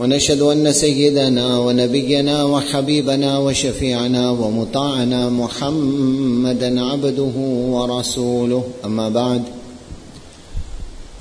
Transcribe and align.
ونشهد 0.00 0.42
أن 0.42 0.72
سيدنا 0.72 1.58
ونبينا 1.58 2.44
وحبيبنا 2.44 3.38
وشفيعنا 3.38 4.30
ومطاعنا 4.30 5.30
محمدا 5.30 6.84
عبده 6.84 7.36
ورسوله. 7.70 8.64
أما 8.84 9.08
بعد 9.08 9.42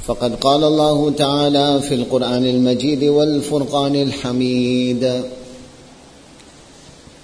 فقد 0.05 0.35
قال 0.35 0.63
الله 0.63 1.11
تعالى 1.11 1.81
في 1.81 1.95
القرآن 1.95 2.45
المجيد 2.45 3.03
والفرقان 3.03 3.95
الحميد. 3.95 5.21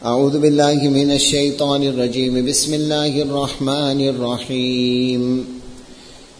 أعوذ 0.05 0.39
بالله 0.39 0.89
من 0.89 1.11
الشيطان 1.11 1.83
الرجيم. 1.83 2.45
بسم 2.45 2.73
الله 2.73 3.21
الرحمن 3.21 4.09
الرحيم. 4.09 5.60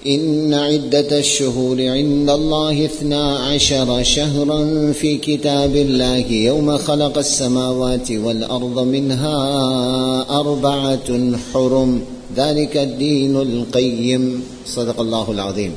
إن 0.07 0.53
عدة 0.53 1.17
الشهور 1.17 1.87
عند 1.87 2.29
الله 2.29 2.85
اثنا 2.85 3.37
عشر 3.37 4.03
شهرا 4.03 4.91
في 4.91 5.17
كتاب 5.17 5.75
الله 5.75 6.31
يوم 6.31 6.77
خلق 6.77 7.17
السماوات 7.17 8.11
والأرض 8.11 8.79
منها 8.79 9.37
أربعة 10.39 11.37
حرم. 11.53 12.01
ذلك 12.35 12.77
الدين 12.77 13.41
القيم. 13.41 14.43
صدق 14.65 14.99
الله 14.99 15.31
العظيم. 15.31 15.73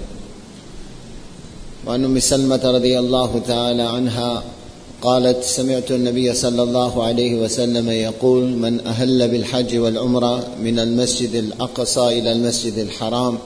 وعن 1.87 2.05
أم 2.05 2.19
سلمة 2.19 2.61
رضي 2.65 2.99
الله 2.99 3.43
تعالى 3.47 3.83
عنها 3.83 4.43
قالت 5.03 5.45
سمعت 5.45 5.91
النبي 5.91 6.35
صلى 6.35 6.63
الله 6.63 7.03
عليه 7.03 7.35
وسلم 7.35 7.91
يقول 7.91 8.45
من 8.45 8.81
أهل 8.81 9.29
بالحج 9.29 9.79
والعمرة 9.79 10.47
من 10.63 10.79
المسجد 10.79 11.35
الأقصى 11.35 12.09
إلى 12.19 12.33
المسجد 12.33 12.79
الحرام 12.79 13.39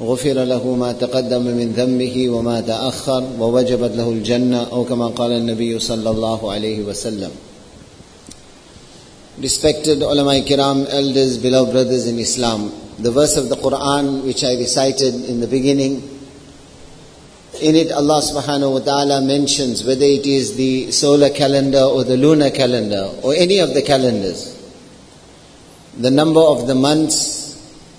غفر 0.00 0.44
له 0.44 0.74
ما 0.74 0.92
تقدم 0.92 1.42
من 1.42 1.72
ذنبه 1.72 2.30
وما 2.30 2.60
تأخر 2.60 3.24
ووجبت 3.40 3.96
له 3.96 4.08
الجنة 4.08 4.62
أو 4.72 4.84
كما 4.84 5.06
قال 5.06 5.32
النبي 5.32 5.78
صلى 5.78 6.10
الله 6.10 6.52
عليه 6.52 6.82
وسلم 6.82 7.30
Respected 9.38 10.02
ulama 10.02 10.32
kiram, 10.40 10.86
elders, 10.88 11.36
beloved 11.36 11.70
brothers 11.70 12.06
in 12.06 12.18
Islam, 12.18 12.72
the 12.98 13.10
verse 13.10 13.36
of 13.36 13.50
the 13.50 13.56
Quran 13.56 14.24
which 14.24 14.42
I 14.42 14.54
recited 14.54 15.14
in 15.28 15.40
the 15.40 15.46
beginning, 15.46 15.96
in 17.60 17.76
it 17.76 17.92
Allah 17.92 18.22
subhanahu 18.22 18.72
wa 18.72 18.78
ta'ala 18.80 19.20
mentions 19.20 19.84
whether 19.84 20.06
it 20.06 20.24
is 20.24 20.56
the 20.56 20.90
solar 20.90 21.28
calendar 21.28 21.82
or 21.82 22.02
the 22.04 22.16
lunar 22.16 22.50
calendar 22.50 23.10
or 23.22 23.34
any 23.34 23.58
of 23.58 23.74
the 23.74 23.82
calendars, 23.82 24.56
the 25.98 26.10
number 26.10 26.40
of 26.40 26.66
the 26.66 26.74
months 26.74 27.45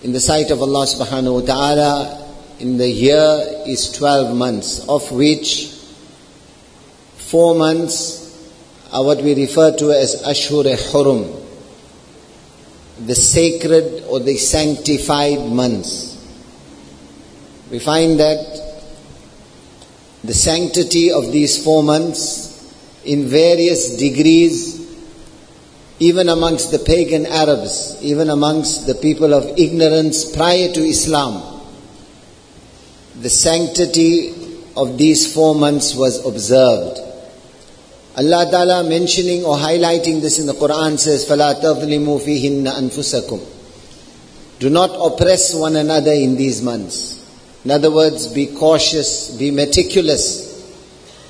in 0.04 0.12
the 0.12 0.20
sight 0.20 0.52
of 0.52 0.62
Allah 0.62 0.86
subhanahu 0.86 1.42
wa 1.42 1.46
ta'ala 1.46 2.28
in 2.60 2.78
the 2.78 2.88
year 2.88 3.64
is 3.66 3.92
12 3.92 4.36
months, 4.36 4.88
of 4.88 5.12
which 5.12 5.74
four 7.16 7.56
months 7.56 8.24
are 8.92 9.04
what 9.04 9.22
we 9.24 9.34
refer 9.34 9.76
to 9.78 9.92
as 9.92 10.22
Ashur 10.24 10.64
Hurum, 10.64 11.44
the 13.06 13.16
sacred 13.16 14.04
or 14.08 14.20
the 14.20 14.38
sanctified 14.38 15.52
months. 15.52 16.14
We 17.72 17.80
find 17.80 18.20
that 18.20 18.84
the 20.24 20.34
sanctity 20.34 21.12
of 21.12 21.32
these 21.32 21.64
four 21.64 21.84
months 21.84 22.74
in 23.04 23.26
various 23.26 23.98
degrees 23.98 24.77
even 25.99 26.29
amongst 26.29 26.73
the 26.73 26.79
pagan 26.81 27.27
Arabs, 27.27 27.97
even 28.03 28.29
amongst 28.29 28.87
the 28.87 28.95
people 28.97 29.33
of 29.33 29.59
ignorance 29.59 30.25
prior 30.35 30.73
to 30.73 30.81
Islam, 30.81 31.61
the 33.21 33.31
sanctity 33.31 34.35
of 34.77 34.99
these 34.99 35.33
four 35.33 35.55
months 35.55 35.95
was 35.95 36.25
observed. 36.27 36.99
Allah 38.17 38.49
Ta'ala 38.51 38.83
mentioning 38.89 39.45
or 39.45 39.57
highlighting 39.57 40.21
this 40.21 40.39
in 40.39 40.47
the 40.47 40.55
Quran 40.55 40.99
says, 40.99 41.25
فَلَا 41.25 41.63
تَظْلِمُوا 41.63 42.21
فِيهِنَّ 42.21 42.67
أَنفُسَكُمْ 42.67 43.41
Do 44.59 44.71
not 44.71 44.91
oppress 44.91 45.55
one 45.55 45.77
another 45.77 46.13
in 46.13 46.37
these 46.37 46.63
months. 46.63 47.25
In 47.65 47.71
other 47.71 47.91
words, 47.91 48.27
be 48.27 48.47
cautious, 48.49 49.31
be 49.37 49.51
meticulous 49.51 50.46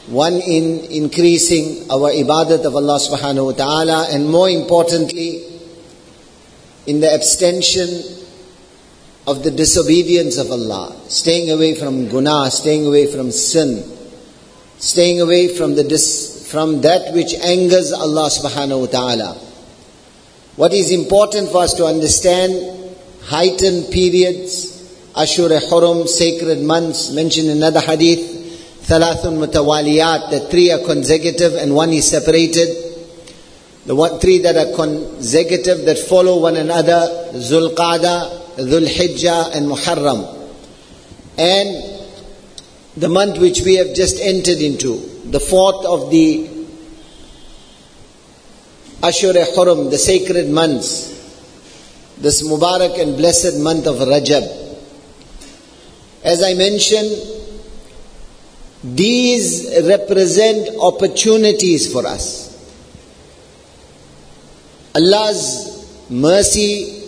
one 0.08 0.36
in 0.36 0.80
increasing 0.90 1.90
our 1.92 2.10
ibadat 2.12 2.64
of 2.66 2.76
Allah 2.76 3.00
subhanahu 3.00 3.46
wa 3.46 3.52
ta'ala 3.52 4.08
and 4.10 4.30
more 4.30 4.50
importantly 4.50 5.44
in 6.86 7.02
the 7.02 7.14
abstention 7.14 7.90
of 9.28 9.44
the 9.44 9.52
disobedience 9.52 10.38
of 10.38 10.50
Allah, 10.50 10.96
staying 11.10 11.52
away 11.52 11.76
from 11.76 12.08
guna, 12.08 12.50
staying 12.50 12.88
away 12.88 13.12
from 13.12 13.30
sin, 13.32 13.84
staying 14.78 15.20
away 15.20 15.50
from 15.50 15.76
the 15.76 15.84
dis, 15.84 16.48
from 16.50 16.80
that 16.82 17.14
which 17.14 17.34
angers 17.34 17.92
Allah 17.92 18.30
subhanahu 18.30 18.80
wa 18.80 18.88
ta'ala. 18.88 19.34
What 20.56 20.74
is 20.74 20.92
important 20.92 21.50
for 21.52 21.64
us 21.64 21.74
to 21.74 21.86
understand, 21.86 22.56
heightened 23.26 23.92
periods, 23.92 24.78
Ashura 25.14 25.60
Hurum, 25.60 26.08
sacred 26.08 26.62
months, 26.62 27.12
mentioned 27.12 27.50
in 27.50 27.58
another 27.58 27.82
hadith, 27.82 28.37
thalathun 28.88 29.38
mutawaliyat, 29.38 30.32
that 30.32 30.50
three 30.50 30.72
are 30.72 30.80
consecutive 30.80 31.54
and 31.56 31.76
one 31.76 31.92
is 31.92 32.10
separated. 32.10 32.86
The 33.86 33.96
one, 33.96 34.20
three 34.20 34.40
that 34.40 34.56
are 34.56 34.76
consecutive 34.76 35.86
that 35.86 35.98
follow 35.98 36.42
one 36.42 36.58
another, 36.58 37.32
Zulqada, 37.34 38.56
Dhul 38.58 38.88
Hijjah 38.88 39.56
and 39.56 39.68
Muharram. 39.68 40.34
And 41.38 42.10
the 42.98 43.08
month 43.08 43.40
which 43.40 43.62
we 43.62 43.76
have 43.76 43.94
just 43.94 44.20
entered 44.20 44.58
into, 44.58 44.98
the 45.30 45.40
fourth 45.40 45.86
of 45.86 46.10
the 46.10 46.50
Ashura 49.02 49.46
Hurum, 49.56 49.92
the 49.92 49.98
sacred 49.98 50.50
months, 50.50 51.14
this 52.18 52.42
Mubarak 52.42 53.00
and 53.00 53.16
blessed 53.16 53.60
month 53.60 53.86
of 53.86 53.98
Rajab. 53.98 54.44
As 56.24 56.42
I 56.42 56.56
mentioned, 56.56 57.37
these 58.96 59.70
represent 59.86 60.70
opportunities 60.80 61.92
for 61.92 62.06
us. 62.06 62.48
Allah's 64.96 66.08
mercy, 66.10 67.04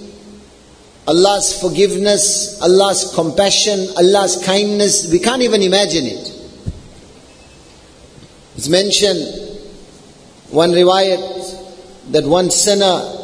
Allah's 1.08 1.60
forgiveness, 1.60 2.62
Allah's 2.62 3.12
compassion, 3.16 3.80
Allah's 3.98 4.44
kindness, 4.46 5.12
we 5.12 5.20
can't 5.20 5.42
even 5.42 5.62
imagine 5.62 6.06
it. 6.06 6.36
It's 8.56 8.68
mentioned, 8.68 9.22
one 10.52 10.72
riwayat, 10.72 12.12
that 12.12 12.26
one 12.26 12.52
sinner 12.52 13.16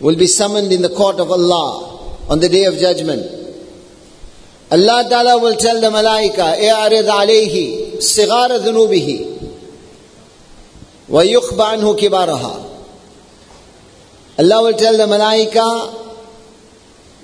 will 0.00 0.16
be 0.16 0.26
summoned 0.26 0.72
in 0.72 0.82
the 0.82 0.88
court 0.90 1.18
of 1.18 1.30
Allah 1.30 2.16
on 2.28 2.38
the 2.38 2.48
day 2.48 2.64
of 2.64 2.76
judgment. 2.76 3.39
Allah 4.72 5.04
Ta'ala 5.08 5.40
will 5.40 5.56
tell 5.56 5.80
the 5.80 5.88
Malaika, 5.90 6.56
E'arid 6.56 7.08
alayhi, 7.08 7.96
sigara 7.96 8.60
dhunubihi, 8.60 9.26
wa 11.08 11.22
yukhba 11.22 11.76
anhu 11.76 11.98
kibaraha. 11.98 12.66
Allah 14.38 14.62
will 14.62 14.74
tell 14.78 14.96
the 14.96 15.06
Malaika, 15.06 15.98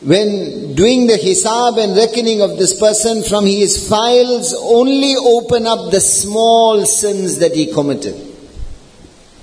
when 0.02 0.75
doing 0.75 1.06
the 1.06 1.14
hisab 1.14 1.78
and 1.78 1.96
reckoning 1.96 2.43
of 2.43 2.58
this 2.58 2.78
person 2.78 3.22
from 3.22 3.46
his 3.46 3.88
files, 3.88 4.52
only 4.58 5.14
open 5.16 5.66
up 5.66 5.92
the 5.92 6.00
small 6.00 6.84
sins 6.84 7.38
that 7.38 7.54
he 7.54 7.72
committed. 7.72 8.14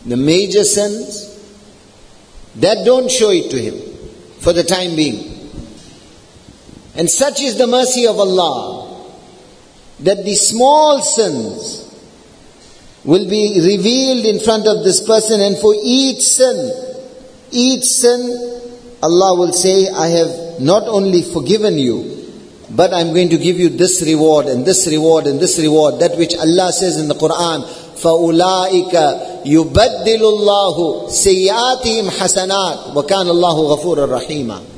The 0.06 0.18
major 0.18 0.66
sins, 0.66 1.30
that 2.56 2.86
don't 2.86 3.10
show 3.10 3.32
it 3.32 3.50
to 3.52 3.58
him 3.58 3.80
for 4.40 4.52
the 4.52 4.64
time 4.64 4.96
being. 4.98 5.33
And 6.95 7.09
such 7.09 7.41
is 7.41 7.57
the 7.57 7.67
mercy 7.67 8.07
of 8.07 8.19
Allah 8.19 8.89
that 10.01 10.25
the 10.25 10.35
small 10.35 11.01
sins 11.03 11.85
will 13.05 13.29
be 13.29 13.61
revealed 13.61 14.27
in 14.27 14.41
front 14.41 14.67
of 14.67 14.85
this 14.85 15.01
person, 15.01 15.41
and 15.41 15.57
for 15.59 15.75
each 15.83 16.21
sin, 16.21 16.71
each 17.51 17.85
sin, 17.85 18.21
Allah 19.03 19.35
will 19.39 19.53
say, 19.53 19.89
I 19.89 20.09
have 20.09 20.61
not 20.61 20.89
only 20.89 21.23
forgiven 21.23 21.79
you, 21.79 22.17
but 22.71 22.93
I'm 22.93 23.15
going 23.15 23.31
to 23.31 23.39
give 23.39 23.59
you 23.59 23.71
this 23.71 24.03
reward 24.03 24.47
and 24.47 24.67
this 24.67 24.87
reward 24.87 25.27
and 25.27 25.41
this 25.41 25.59
reward. 25.59 26.01
That 26.01 26.19
which 26.19 26.37
Allah 26.37 26.73
says 26.73 27.01
in 27.01 27.09
the 27.09 27.15
Quran, 27.15 27.65
فَأُولَٰئِكَ 27.99 29.47
يُبَدِّلُ 29.47 30.21
اللَّهُ 30.21 31.09
سَيِّئَاتِهِمْ 31.11 32.11
حَسَنَاتٍ 32.11 32.95
وَكَانَ 32.95 33.27
اللَّهُ 33.27 33.57
غَفُورًا 33.69 34.07
رَحِيمًا 34.07 34.72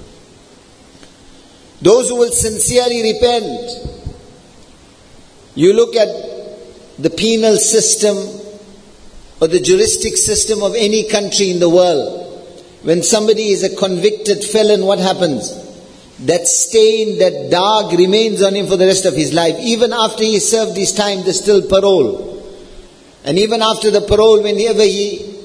Those 1.82 2.10
who 2.10 2.16
will 2.16 2.32
sincerely 2.32 3.14
repent, 3.14 3.70
you 5.56 5.74
look 5.74 5.96
at 5.96 6.08
the 6.98 7.10
penal 7.10 7.58
system 7.58 8.18
or 9.42 9.48
the 9.48 9.60
juristic 9.60 10.16
system 10.16 10.64
of 10.64 10.76
any 10.76 11.10
country 11.10 11.52
in 11.52 11.60
the 11.60 11.70
world. 11.70 12.22
When 12.84 13.04
somebody 13.04 13.50
is 13.50 13.64
a 13.64 13.76
convicted 13.76 14.44
felon, 14.44 14.86
what 14.86 15.00
happens? 15.00 15.64
That 16.20 16.48
stain, 16.48 17.20
that 17.20 17.50
dark 17.52 17.92
remains 17.92 18.42
on 18.42 18.56
him 18.56 18.68
for 18.68 18.78
the 18.78 18.86
rest 18.86 19.06
of 19.06 19.16
his 19.16 19.34
life. 19.34 19.56
Even 19.60 19.92
after 19.92 20.24
he 20.24 20.40
served 20.40 20.78
his 20.78 20.94
time, 20.94 21.24
there's 21.24 21.42
still 21.42 21.68
parole. 21.68 22.32
And 23.26 23.38
even 23.40 23.62
after 23.62 23.92
the 23.92 24.02
parole, 24.02 24.42
whenever 24.42 24.84
he 24.84 25.36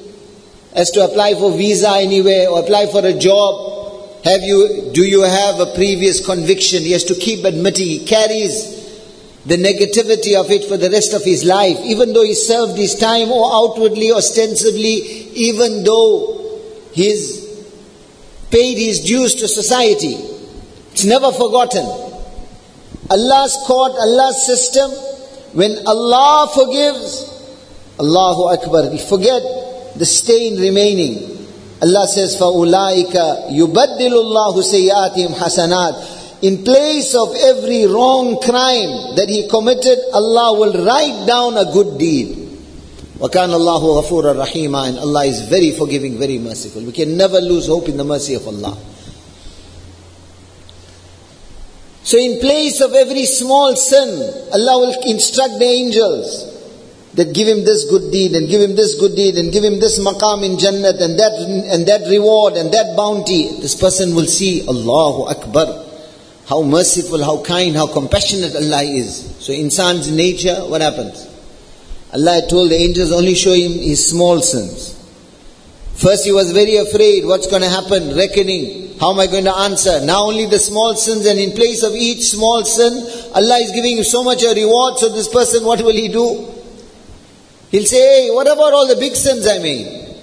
has 0.76 0.90
to 0.92 1.04
apply 1.04 1.34
for 1.34 1.50
visa 1.56 1.90
anywhere 1.96 2.48
or 2.50 2.60
apply 2.60 2.86
for 2.86 3.04
a 3.04 3.14
job, 3.14 3.69
have 4.24 4.42
you, 4.42 4.90
do 4.92 5.02
you 5.02 5.22
have 5.22 5.60
a 5.60 5.74
previous 5.74 6.24
conviction? 6.24 6.82
He 6.82 6.92
has 6.92 7.04
to 7.04 7.14
keep 7.14 7.44
admitting, 7.44 7.86
he 7.86 8.04
carries 8.04 8.78
the 9.46 9.56
negativity 9.56 10.38
of 10.38 10.50
it 10.50 10.64
for 10.64 10.76
the 10.76 10.90
rest 10.90 11.14
of 11.14 11.24
his 11.24 11.44
life, 11.44 11.78
even 11.84 12.12
though 12.12 12.24
he 12.24 12.34
served 12.34 12.76
his 12.76 12.94
time 12.94 13.32
or 13.32 13.50
outwardly, 13.50 14.12
ostensibly, 14.12 15.00
even 15.32 15.82
though 15.84 16.60
he's 16.92 17.48
paid 18.50 18.76
his 18.76 19.00
dues 19.00 19.36
to 19.36 19.48
society. 19.48 20.14
It's 20.92 21.04
never 21.04 21.32
forgotten. 21.32 21.84
Allah's 23.08 23.56
court, 23.66 23.92
Allah's 23.92 24.44
system, 24.44 24.90
when 25.52 25.86
Allah 25.86 26.50
forgives, 26.54 27.26
Allahu 27.98 28.54
Akbar, 28.54 28.90
we 28.90 28.98
forget 28.98 29.42
the 29.96 30.04
stain 30.04 30.60
remaining. 30.60 31.39
Allah 31.81 32.07
says, 32.07 32.35
فَأُولَٰئِكَ 32.37 33.51
يُبَدِّلُ 33.51 34.13
اللَّهُ 34.13 34.61
سَيِّئَاتِهِمْ 34.61 35.35
حَسَنَاتٍ 35.35 36.15
in 36.41 36.63
place 36.63 37.15
of 37.15 37.33
every 37.35 37.85
wrong 37.87 38.39
crime 38.41 39.15
that 39.15 39.27
he 39.29 39.47
committed, 39.47 39.97
Allah 40.13 40.53
will 40.53 40.85
write 40.85 41.25
down 41.25 41.57
a 41.57 41.71
good 41.71 41.97
deed. 41.97 42.37
وَكَانَ 43.19 43.49
اللَّهُ 43.49 44.03
غَفُورًا 44.03 44.45
رَحِيمًا 44.45 44.89
And 44.89 44.99
Allah 44.99 45.25
is 45.25 45.41
very 45.49 45.71
forgiving, 45.71 46.19
very 46.19 46.37
merciful. 46.37 46.83
We 46.83 46.91
can 46.91 47.17
never 47.17 47.39
lose 47.39 47.67
hope 47.67 47.87
in 47.87 47.97
the 47.97 48.03
mercy 48.03 48.35
of 48.35 48.45
Allah. 48.47 48.77
So 52.03 52.19
in 52.19 52.39
place 52.39 52.81
of 52.81 52.93
every 52.93 53.25
small 53.25 53.75
sin, 53.75 54.09
Allah 54.53 54.77
will 54.79 54.95
instruct 55.09 55.57
the 55.57 55.65
angels 55.65 56.48
that 57.14 57.34
give 57.34 57.48
him 57.48 57.64
this 57.64 57.90
good 57.90 58.12
deed 58.12 58.32
and 58.32 58.48
give 58.48 58.62
him 58.62 58.76
this 58.76 58.98
good 58.98 59.16
deed 59.16 59.36
and 59.36 59.52
give 59.52 59.64
him 59.64 59.80
this 59.80 59.98
maqam 59.98 60.44
in 60.44 60.56
Jannat 60.56 61.00
and 61.02 61.18
that 61.18 61.32
and 61.72 61.86
that 61.86 62.08
reward 62.08 62.54
and 62.54 62.72
that 62.72 62.96
bounty. 62.96 63.48
This 63.60 63.74
person 63.74 64.14
will 64.14 64.26
see 64.26 64.66
Allahu 64.66 65.28
Akbar 65.28 65.90
how 66.50 66.62
merciful, 66.62 67.22
how 67.22 67.40
kind, 67.44 67.76
how 67.76 67.86
compassionate 67.86 68.56
Allah 68.56 68.82
is. 68.82 69.36
So 69.38 69.52
insan's 69.52 70.10
nature, 70.10 70.56
what 70.66 70.80
happens? 70.80 71.28
Allah 72.12 72.42
told 72.50 72.72
the 72.72 72.74
angels 72.74 73.12
only 73.12 73.36
show 73.36 73.52
him 73.52 73.70
his 73.70 74.10
small 74.10 74.40
sins. 74.40 74.98
First 75.94 76.24
he 76.24 76.32
was 76.32 76.50
very 76.50 76.76
afraid, 76.78 77.24
what's 77.24 77.46
going 77.46 77.62
to 77.62 77.68
happen? 77.68 78.16
Reckoning. 78.16 78.98
How 78.98 79.12
am 79.12 79.20
I 79.20 79.28
going 79.28 79.44
to 79.44 79.56
answer? 79.56 80.04
Now 80.04 80.24
only 80.24 80.46
the 80.46 80.58
small 80.58 80.96
sins 80.96 81.24
and 81.24 81.38
in 81.38 81.52
place 81.52 81.84
of 81.84 81.94
each 81.94 82.24
small 82.24 82.64
sin, 82.64 82.94
Allah 83.32 83.58
is 83.58 83.70
giving 83.70 83.98
him 83.98 84.04
so 84.04 84.24
much 84.24 84.42
a 84.42 84.52
reward, 84.52 84.98
so 84.98 85.08
this 85.08 85.28
person, 85.28 85.64
what 85.64 85.80
will 85.80 85.92
he 85.92 86.08
do? 86.08 86.48
He'll 87.70 87.84
say, 87.84 88.26
hey, 88.26 88.30
what 88.34 88.46
about 88.46 88.72
all 88.72 88.88
the 88.88 88.96
big 88.96 89.14
sins 89.14 89.46
I 89.46 89.58
made? 89.58 90.16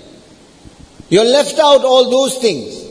You're 1.09 1.25
left 1.25 1.57
out 1.59 1.85
all 1.85 2.09
those 2.09 2.37
things. 2.39 2.85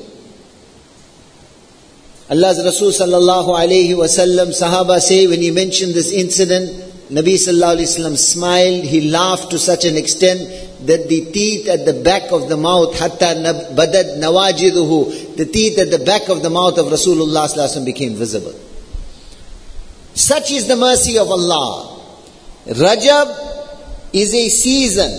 Allah's 2.31 2.65
Rasul 2.65 2.91
sallallahu 2.91 3.49
alayhi 3.49 3.91
wasallam, 3.91 4.49
Sahaba 4.49 4.99
say 4.99 5.27
when 5.27 5.41
he 5.41 5.51
mentioned 5.51 5.95
this 5.95 6.11
incident, 6.11 6.71
Nabi 7.11 7.35
sallallahu 7.35 7.77
alayhi 7.77 8.01
wasallam 8.01 8.17
smiled, 8.17 8.85
he 8.85 9.11
laughed 9.11 9.51
to 9.51 9.59
such 9.59 9.85
an 9.85 9.97
extent 9.97 10.41
that 10.87 11.09
the 11.09 11.31
teeth 11.31 11.69
at 11.69 11.85
the 11.85 11.93
back 12.03 12.33
of 12.33 12.49
the 12.49 12.57
mouth, 12.57 12.99
hatta 12.99 13.37
badad 13.77 14.19
nawajiduhu, 14.19 15.37
the 15.37 15.45
teeth 15.45 15.79
at 15.79 15.91
the 15.91 16.05
back 16.05 16.29
of 16.29 16.43
the 16.43 16.51
mouth 16.51 16.79
of 16.79 16.87
Rasulullah 16.87 17.47
sallallahu 17.47 17.85
became 17.85 18.15
visible. 18.15 18.55
Such 20.15 20.51
is 20.51 20.67
the 20.67 20.77
mercy 20.77 21.19
of 21.19 21.31
Allah. 21.31 22.01
Rajab 22.67 23.66
is 24.13 24.35
a 24.35 24.49
season. 24.49 25.11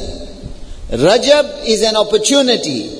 Rajab 0.89 1.65
is 1.67 1.83
an 1.83 1.95
opportunity. 1.95 2.93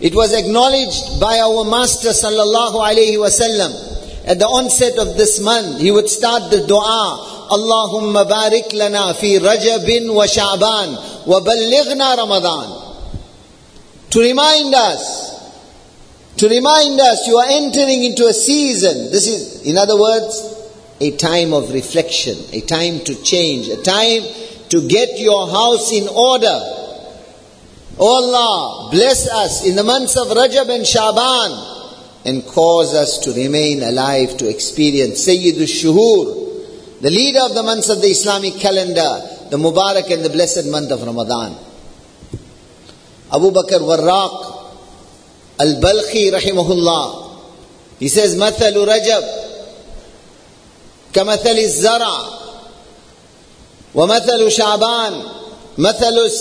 It 0.00 0.14
was 0.14 0.32
acknowledged 0.32 1.20
by 1.20 1.38
our 1.40 1.64
Master 1.64 2.08
sallallahu 2.08 2.74
alaihi 2.74 3.16
wasallam. 3.16 3.90
At 4.26 4.38
the 4.38 4.46
onset 4.46 4.98
of 4.98 5.16
this 5.16 5.40
month, 5.40 5.80
he 5.80 5.90
would 5.90 6.08
start 6.08 6.50
the 6.50 6.66
dua, 6.66 7.48
Allahumma 7.50 8.28
barik 8.28 8.72
lana 8.72 9.14
fi 9.14 9.38
Rajabin 9.38 10.14
wa 10.14 10.24
Sha'ban 10.24 11.26
wa 11.26 11.40
ballighna 11.40 12.16
Ramadan. 12.16 12.96
To 14.10 14.20
remind 14.20 14.74
us, 14.74 15.30
to 16.36 16.48
remind 16.48 17.00
us 17.00 17.26
you 17.26 17.36
are 17.38 17.48
entering 17.48 18.04
into 18.04 18.26
a 18.26 18.32
season. 18.32 19.10
This 19.10 19.26
is, 19.26 19.62
in 19.66 19.78
other 19.78 19.98
words, 19.98 20.56
a 21.00 21.16
time 21.16 21.52
of 21.52 21.72
reflection, 21.72 22.36
a 22.52 22.60
time 22.60 23.00
to 23.00 23.14
change, 23.22 23.68
a 23.68 23.82
time 23.82 24.22
to 24.69 24.87
get 24.87 25.19
your 25.19 25.47
house 25.49 25.91
in 25.91 26.07
order. 26.07 26.59
Oh 27.97 28.23
Allah, 28.23 28.91
bless 28.91 29.29
us 29.29 29.65
in 29.65 29.75
the 29.75 29.83
months 29.83 30.17
of 30.17 30.27
Rajab 30.27 30.69
and 30.69 30.85
Shaban 30.85 31.75
and 32.25 32.45
cause 32.45 32.93
us 32.93 33.19
to 33.19 33.31
remain 33.33 33.83
alive 33.83 34.35
to 34.37 34.49
experience 34.49 35.25
Sayyidul 35.25 35.69
Shuhur, 35.69 37.01
the 37.01 37.09
leader 37.09 37.41
of 37.43 37.53
the 37.53 37.63
months 37.63 37.89
of 37.89 38.01
the 38.01 38.07
Islamic 38.07 38.55
calendar, 38.55 39.21
the 39.49 39.57
Mubarak 39.57 40.11
and 40.11 40.25
the 40.25 40.29
blessed 40.29 40.67
month 40.67 40.91
of 40.91 41.03
Ramadan. 41.03 41.55
Abu 43.31 43.51
Bakr 43.51 43.79
Warraq 43.79 44.55
Al-Balkhi 45.57 46.31
rahimahullah, 46.33 47.39
he 47.99 48.09
says, 48.09 48.35
مثل 48.35 48.75
رجب 48.75 49.23
كمثل 51.13 51.57
الزرع 51.57 52.45
ومثل 53.95 54.51
شعبان 54.51 55.23
مثل 55.77 56.31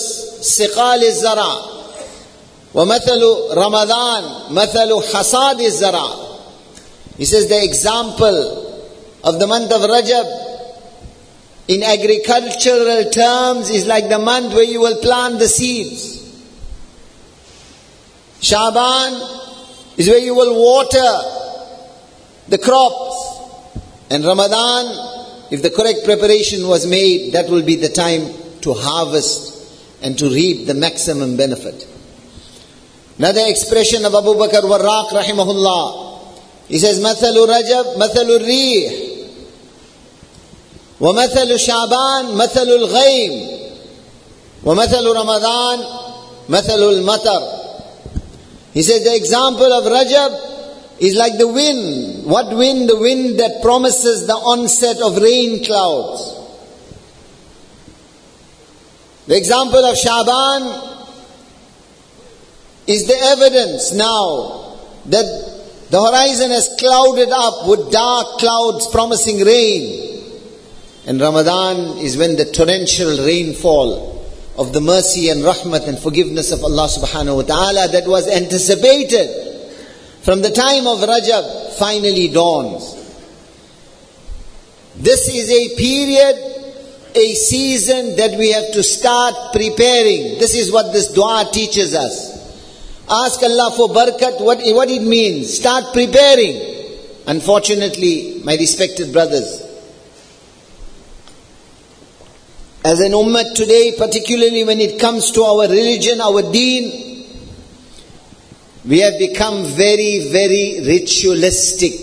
سقال 0.41 1.05
الزرع 1.05 1.57
ومثل 2.75 3.23
رمضان 3.51 4.25
مثل 4.51 5.03
حصاد 5.03 5.61
الزرع 5.61 6.25
He 7.19 7.25
says 7.25 7.49
the 7.49 7.63
example 7.63 8.65
of 9.23 9.39
the 9.39 9.47
month 9.47 9.71
of 9.71 9.83
Rajab 9.83 10.45
in 11.69 11.83
agricultural 11.83 13.11
terms 13.11 13.71
is 13.71 13.87
like 13.87 14.09
the 14.09 14.19
month 14.19 14.53
where 14.53 14.65
you 14.65 14.81
will 14.81 15.01
plant 15.01 15.39
the 15.39 15.49
seeds. 15.49 16.21
Shaban 18.41 19.15
is 19.97 20.09
where 20.09 20.19
you 20.19 20.35
will 20.35 20.55
water 20.61 21.13
the 22.49 22.59
crops. 22.59 23.71
And 24.11 24.25
Ramadan, 24.25 25.18
if 25.51 25.63
the 25.63 25.71
correct 25.71 26.05
preparation 26.05 26.67
was 26.67 26.87
made, 26.87 27.33
that 27.33 27.49
will 27.49 27.63
be 27.63 27.77
the 27.77 27.89
time 27.89 28.33
to 28.63 28.73
harvest 28.73 29.55
and 30.03 30.19
to 30.19 30.29
reap 30.29 30.67
the 30.67 30.75
maximum 30.75 31.37
benefit. 31.37 31.87
Another 33.19 33.45
expression 33.47 34.05
of 34.05 34.15
Abu 34.15 34.35
Bakr 34.35 34.63
Warraq 34.63 35.11
rahimahullah. 35.11 36.05
He 36.69 36.79
says, 36.79 36.99
مثل 36.99 37.37
رجب 37.37 37.99
مثل 37.99 38.31
الريح 38.31 38.95
ومثل 41.01 41.59
شعبان 41.61 42.35
مثل 42.35 42.69
الغيم 42.69 43.49
ومثل 44.65 45.07
رمضان 45.07 45.85
مثل 46.49 46.83
المطر 46.83 47.61
He 48.73 48.83
says 48.83 49.05
the 49.05 49.15
example 49.15 49.73
of 49.73 49.85
Rajab 49.85 50.58
is 51.00 51.16
like 51.16 51.38
the 51.38 51.48
wind. 51.48 52.26
What 52.26 52.56
wind? 52.56 52.90
The 52.90 52.98
wind 52.98 53.40
that 53.40 53.62
promises 53.62 54.28
the 54.28 54.34
onset 54.34 54.98
of 55.02 55.18
rain 55.22 55.64
clouds. 55.64 56.36
The 59.28 59.38
example 59.38 59.86
of 59.86 59.96
Shaban 59.96 60.90
is 62.88 63.08
the 63.08 63.16
evidence 63.16 63.94
now 63.94 64.78
that 65.06 65.86
the 65.90 66.02
horizon 66.02 66.52
has 66.52 66.76
clouded 66.80 67.30
up 67.32 67.68
with 67.68 67.92
dark 67.92 68.40
clouds 68.40 68.88
promising 68.88 69.46
rain. 69.46 70.24
And 71.06 71.22
Ramadan 71.22 72.00
is 72.00 72.18
when 72.18 72.36
the 72.36 72.46
torrential 72.46 73.26
rainfall 73.26 74.26
of 74.58 74.74
the 74.74 74.82
mercy 74.82 75.30
and 75.30 75.42
rahmat 75.42 75.88
and 75.88 75.98
forgiveness 75.98 76.52
of 76.52 76.64
Allah 76.64 76.88
subhanahu 76.88 77.38
wa 77.38 77.42
ta'ala 77.44 77.88
that 77.90 78.08
was 78.08 78.28
anticipated 78.28 79.49
from 80.30 80.44
the 80.44 80.52
time 80.52 80.86
of 80.86 81.00
Rajab 81.00 81.74
finally 81.80 82.28
dawns. 82.28 82.94
This 84.96 85.28
is 85.28 85.50
a 85.50 85.76
period 85.76 86.36
a 87.16 87.34
season 87.34 88.16
that 88.16 88.38
we 88.38 88.52
have 88.52 88.72
to 88.74 88.84
start 88.84 89.34
preparing. 89.52 90.38
This 90.38 90.54
is 90.54 90.72
what 90.72 90.94
this 90.94 91.08
dua 91.14 91.50
teaches 91.52 91.96
us. 91.96 92.14
Ask 93.10 93.42
Allah 93.42 93.74
for 93.76 93.90
barakat, 93.90 94.40
what, 94.46 94.60
what 94.76 94.92
it 94.92 95.02
means. 95.02 95.56
Start 95.56 95.86
preparing. 95.94 97.02
Unfortunately, 97.26 98.44
my 98.44 98.54
respected 98.54 99.12
brothers, 99.12 99.64
as 102.86 103.00
an 103.00 103.14
ummah 103.14 103.56
today, 103.56 103.96
particularly 103.98 104.64
when 104.64 104.80
it 104.80 105.00
comes 105.00 105.32
to 105.32 105.42
our 105.42 105.68
religion, 105.68 106.22
our 106.22 106.44
deen, 106.52 107.09
we 108.90 109.02
have 109.02 109.20
become 109.20 109.66
very, 109.66 110.32
very 110.32 110.82
ritualistic. 110.84 111.94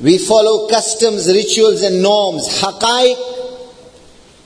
We 0.00 0.18
follow 0.18 0.66
customs, 0.68 1.28
rituals 1.28 1.82
and 1.82 2.02
norms, 2.02 2.60
haqaiq, 2.60 3.16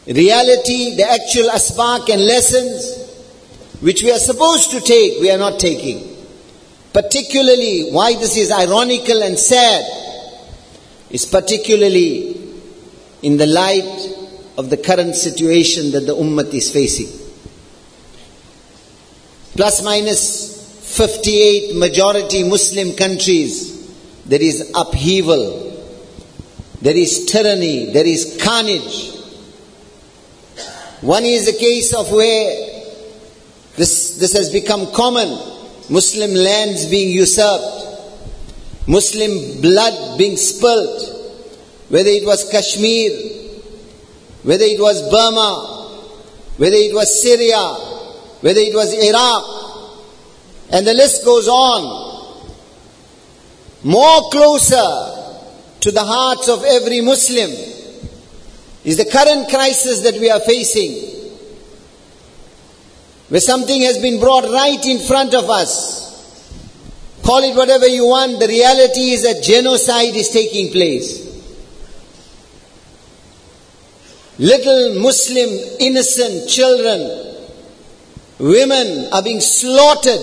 reality, 0.09 0.95
the 0.95 1.09
actual 1.11 1.49
asbaq 1.49 2.11
and 2.12 2.26
lessons, 2.26 2.99
which 3.81 4.03
we 4.03 4.12
are 4.12 4.19
supposed 4.19 4.73
to 4.73 4.81
take, 4.83 5.23
we 5.23 5.31
are 5.31 5.38
not 5.38 5.59
taking. 5.59 6.19
Particularly, 6.93 7.88
why 7.88 8.12
this 8.17 8.37
is 8.37 8.53
ironical 8.53 9.23
and 9.23 9.38
sad, 9.38 9.87
is 11.09 11.25
particularly 11.25 12.37
in 13.23 13.38
the 13.38 13.47
light 13.47 14.14
of 14.59 14.69
the 14.69 14.76
current 14.76 15.17
situation 15.17 15.93
that 15.93 16.00
the 16.00 16.14
ummah 16.14 16.53
is 16.53 16.71
facing. 16.71 17.09
Plus 19.57 19.83
minus 19.83 20.55
58 20.94 21.74
majority 21.74 22.44
Muslim 22.44 22.94
countries, 22.94 24.24
there 24.26 24.40
is 24.40 24.70
upheaval, 24.76 25.72
there 26.80 26.96
is 26.96 27.26
tyranny, 27.26 27.92
there 27.92 28.06
is 28.06 28.38
carnage. 28.40 29.10
One 31.00 31.24
is 31.24 31.48
a 31.48 31.58
case 31.58 31.92
of 31.94 32.12
where 32.12 32.84
this, 33.74 34.18
this 34.18 34.34
has 34.34 34.52
become 34.52 34.92
common, 34.92 35.30
Muslim 35.90 36.32
lands 36.32 36.86
being 36.86 37.08
usurped, 37.08 38.86
Muslim 38.86 39.60
blood 39.60 40.16
being 40.16 40.36
spilt, 40.36 41.10
whether 41.88 42.08
it 42.08 42.24
was 42.24 42.48
Kashmir, 42.52 43.10
whether 44.44 44.64
it 44.64 44.78
was 44.78 45.02
Burma, 45.10 45.90
whether 46.56 46.76
it 46.76 46.94
was 46.94 47.20
Syria, 47.20 47.64
whether 48.42 48.60
it 48.60 48.74
was 48.76 48.92
Iraq, 48.94 49.53
and 50.71 50.87
the 50.87 50.94
list 50.94 51.25
goes 51.25 51.49
on. 51.49 52.02
More 53.83 54.30
closer 54.30 55.35
to 55.80 55.90
the 55.90 56.02
hearts 56.02 56.49
of 56.49 56.64
every 56.64 57.00
Muslim 57.02 57.50
is 58.85 58.97
the 58.97 59.04
current 59.04 59.49
crisis 59.49 60.00
that 60.00 60.14
we 60.14 60.30
are 60.30 60.40
facing, 60.40 60.92
where 63.28 63.40
something 63.40 63.83
has 63.83 63.99
been 63.99 64.21
brought 64.21 64.44
right 64.44 64.85
in 64.87 64.99
front 64.99 65.35
of 65.35 65.50
us. 65.50 66.02
Call 67.23 67.42
it 67.42 67.56
whatever 67.56 67.87
you 67.87 68.06
want, 68.06 68.38
the 68.40 68.49
reality 68.49 69.11
is 69.11 69.23
that 69.23 69.42
genocide 69.42 70.14
is 70.14 70.28
taking 70.28 70.71
place. 70.71 71.25
Little 74.38 75.00
Muslim 75.00 75.49
innocent 75.80 76.49
children, 76.49 77.37
women 78.38 79.09
are 79.12 79.23
being 79.23 79.40
slaughtered. 79.40 80.21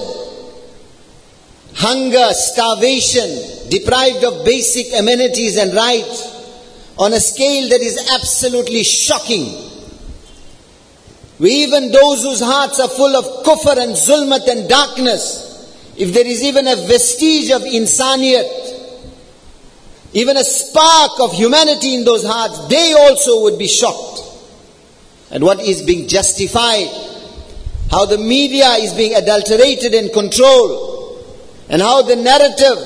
Hunger, 1.74 2.30
starvation, 2.34 3.70
deprived 3.70 4.24
of 4.24 4.46
basic 4.46 4.88
amenities 4.98 5.58
and 5.58 5.74
rights 5.74 6.28
on 6.98 7.14
a 7.14 7.20
scale 7.20 7.70
that 7.70 7.82
is 7.82 8.12
absolutely 8.14 8.84
shocking. 8.84 9.70
Even 11.40 11.92
those 11.92 12.22
whose 12.22 12.42
hearts 12.42 12.80
are 12.80 12.90
full 12.90 13.16
of 13.16 13.46
kufr 13.46 13.78
and 13.82 13.94
zulmat 13.94 14.48
and 14.48 14.70
darkness, 14.70 15.94
if 15.98 16.14
there 16.14 16.26
is 16.26 16.44
even 16.44 16.68
a 16.68 16.76
vestige 16.76 17.50
of 17.52 17.64
insaniyat, 17.64 18.72
even 20.14 20.38
a 20.38 20.44
spark 20.44 21.12
of 21.22 21.32
humanity 21.34 21.96
in 21.96 22.04
those 22.04 22.24
hearts, 22.26 22.68
they 22.68 22.94
also 22.94 23.44
would 23.44 23.58
be 23.58 23.68
shocked. 23.68 24.20
At 25.32 25.42
what 25.42 25.62
is 25.62 25.82
being 25.82 26.08
justified, 26.08 26.90
how 27.90 28.06
the 28.06 28.18
media 28.18 28.72
is 28.74 28.94
being 28.94 29.16
adulterated 29.16 29.94
and 29.94 30.12
controlled, 30.12 30.91
and 31.72 31.82
how 31.82 32.02
the 32.02 32.18
narrative 32.18 32.78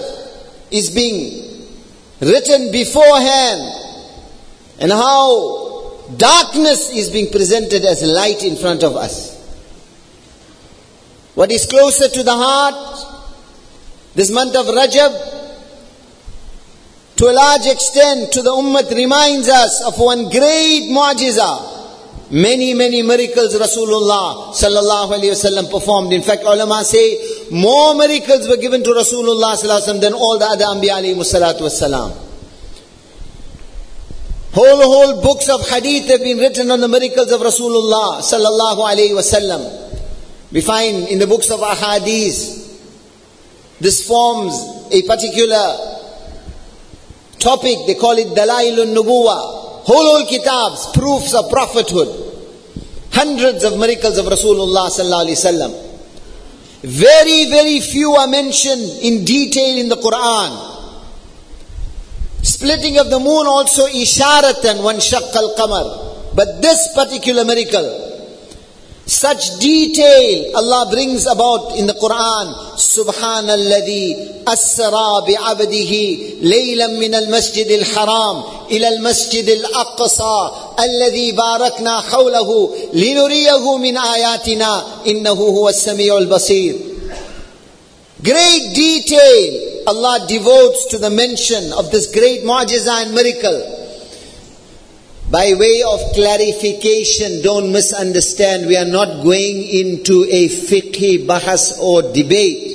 is 0.69 0.91
being 0.91 1.41
written 2.21 2.71
beforehand, 2.71 3.61
and 4.79 4.91
how 4.91 6.03
darkness 6.15 6.91
is 6.91 7.09
being 7.09 7.31
presented 7.31 7.83
as 7.83 8.03
light 8.03 8.43
in 8.43 8.55
front 8.55 8.83
of 8.83 8.95
us. 8.95 9.33
What 11.33 11.51
is 11.51 11.65
closer 11.65 12.07
to 12.09 12.23
the 12.23 12.35
heart, 12.35 12.75
this 14.13 14.29
month 14.29 14.55
of 14.55 14.67
Rajab, 14.67 15.33
to 17.15 17.25
a 17.25 17.33
large 17.33 17.65
extent 17.65 18.31
to 18.33 18.41
the 18.43 18.51
ummah 18.51 18.89
reminds 18.95 19.49
us 19.49 19.83
of 19.83 19.99
one 19.99 20.29
great 20.29 20.91
mu'jiza. 20.91 21.74
Many, 22.31 22.73
many 22.73 23.03
miracles 23.03 23.53
Rasulullah 23.55 24.51
sallallahu 24.53 25.13
alayhi 25.13 25.29
wasallam 25.29 25.69
performed. 25.69 26.11
In 26.11 26.23
fact, 26.23 26.43
ulama 26.43 26.83
say 26.83 27.19
more 27.51 27.93
miracles 27.93 28.47
were 28.49 28.57
given 28.57 28.83
to 28.83 28.89
Rasulullah 28.89 29.53
sallallahu 29.55 29.81
alayhi 29.81 29.87
wasallam 29.87 30.01
than 30.01 30.13
all 30.13 30.39
the 30.39 30.45
other 30.45 30.65
Anbiya 30.65 31.01
alayhi 31.01 31.15
salatu 31.17 31.61
wasalam. 31.61 32.11
Whole, 34.53 34.81
whole 34.81 35.21
books 35.21 35.49
of 35.49 35.67
hadith 35.69 36.07
have 36.07 36.21
been 36.21 36.37
written 36.37 36.71
on 36.71 36.79
the 36.79 36.87
miracles 36.87 37.31
of 37.31 37.41
Rasulullah 37.41 38.19
sallallahu 38.21 38.77
alayhi 38.89 39.11
wasallam. 39.11 39.85
We 40.51 40.61
find 40.61 41.07
in 41.09 41.19
the 41.19 41.27
books 41.27 41.51
of 41.51 41.59
ahadith, 41.59 42.63
this 43.79 44.07
forms 44.07 44.53
a 44.91 45.01
particular 45.05 45.77
topic, 47.37 47.79
they 47.85 47.95
call 47.95 48.17
it 48.17 48.27
Dalailun 48.29 48.95
Nubuwa. 48.95 49.64
Whole, 49.85 50.17
whole 50.17 50.25
kitabs, 50.25 50.91
proofs 50.93 51.33
of 51.33 51.49
prophethood. 51.49 52.09
Hundreds 53.11 53.63
of 53.63 53.77
miracles 53.77 54.17
of 54.17 54.25
Rasulullah 54.25 54.89
sallallahu 54.89 55.25
alaihi 55.25 55.39
wasallam. 55.39 55.71
Very, 56.81 57.49
very 57.49 57.79
few 57.79 58.11
are 58.13 58.27
mentioned 58.27 58.81
in 59.01 59.23
detail 59.25 59.77
in 59.77 59.89
the 59.89 59.95
Quran. 59.95 60.73
Splitting 62.43 62.97
of 62.99 63.09
the 63.09 63.19
moon 63.19 63.47
also 63.47 63.87
isharatan 63.87 64.83
one 64.83 64.97
shaqqal 64.97 65.55
qamar. 65.55 66.35
But 66.35 66.61
this 66.61 66.93
particular 66.93 67.45
miracle, 67.45 68.14
such 69.06 69.58
detail 69.58 70.56
Allah 70.56 70.88
brings 70.90 71.26
about 71.26 71.76
in 71.76 71.86
the 71.86 71.94
Quran. 71.94 72.76
سبحان 72.76 73.50
الذي 73.50 74.16
أسرى 74.48 75.24
بعبده 75.28 75.92
ليلا 76.40 76.86
من 76.86 77.14
المسجد 77.14 77.66
الحرام 77.66 78.42
إلى 78.70 78.88
المسجد 78.88 79.48
الأقصى 79.48 80.50
الذي 80.80 81.32
باركنا 81.32 82.00
حوله 82.00 82.74
لنريه 82.92 83.76
من 83.76 83.96
آياتنا 83.98 84.86
إنه 85.06 85.30
هو 85.30 85.68
السميع 85.68 86.18
البصير. 86.18 86.76
Great 88.22 88.74
detail 88.74 89.82
Allah 89.86 90.26
devotes 90.28 90.86
to 90.86 90.98
the 90.98 91.10
mention 91.10 91.72
of 91.72 91.90
this 91.90 92.06
great 92.06 92.44
mu'jiza 92.44 93.02
and 93.02 93.14
miracle. 93.14 93.73
By 95.29 95.55
way 95.55 95.81
of 95.81 96.13
clarification, 96.13 97.41
don't 97.41 97.71
misunderstand, 97.71 98.67
we 98.67 98.77
are 98.77 98.85
not 98.85 99.23
going 99.23 99.63
into 99.63 100.23
a 100.23 100.47
fiqhi 100.47 101.25
bahas 101.25 101.79
or 101.79 102.03
debate. 102.13 102.73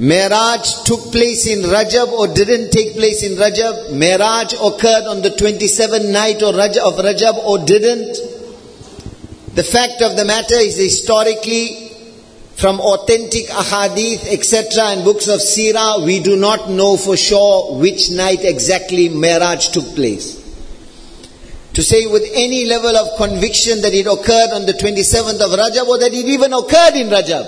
Miraj 0.00 0.84
took 0.84 1.12
place 1.12 1.46
in 1.46 1.60
Rajab 1.60 2.08
or 2.08 2.34
didn't 2.34 2.72
take 2.72 2.94
place 2.94 3.22
in 3.22 3.38
Rajab. 3.38 3.92
Miraj 3.92 4.54
occurred 4.54 5.04
on 5.04 5.22
the 5.22 5.30
27th 5.30 6.10
night 6.10 6.42
of 6.42 6.56
Rajab 6.56 7.36
or 7.44 7.64
didn't. 7.64 8.18
The 9.54 9.62
fact 9.62 10.02
of 10.02 10.16
the 10.16 10.24
matter 10.24 10.56
is 10.56 10.76
historically, 10.76 11.92
from 12.56 12.80
authentic 12.80 13.46
ahadith, 13.46 14.32
etc., 14.32 14.82
and 14.86 15.04
books 15.04 15.28
of 15.28 15.38
Sirah, 15.38 16.04
we 16.04 16.18
do 16.18 16.36
not 16.36 16.70
know 16.70 16.96
for 16.96 17.16
sure 17.16 17.78
which 17.78 18.10
night 18.10 18.40
exactly 18.42 19.08
Miraj 19.08 19.72
took 19.72 19.94
place 19.94 20.45
to 21.76 21.82
say 21.82 22.06
with 22.06 22.24
any 22.32 22.64
level 22.64 22.96
of 22.96 23.18
conviction 23.18 23.82
that 23.82 23.92
it 23.92 24.06
occurred 24.06 24.48
on 24.56 24.64
the 24.64 24.72
27th 24.72 25.44
of 25.44 25.50
Rajab 25.60 25.86
or 25.86 25.98
that 25.98 26.10
it 26.10 26.24
even 26.24 26.54
occurred 26.54 26.96
in 26.96 27.08
Rajab. 27.08 27.44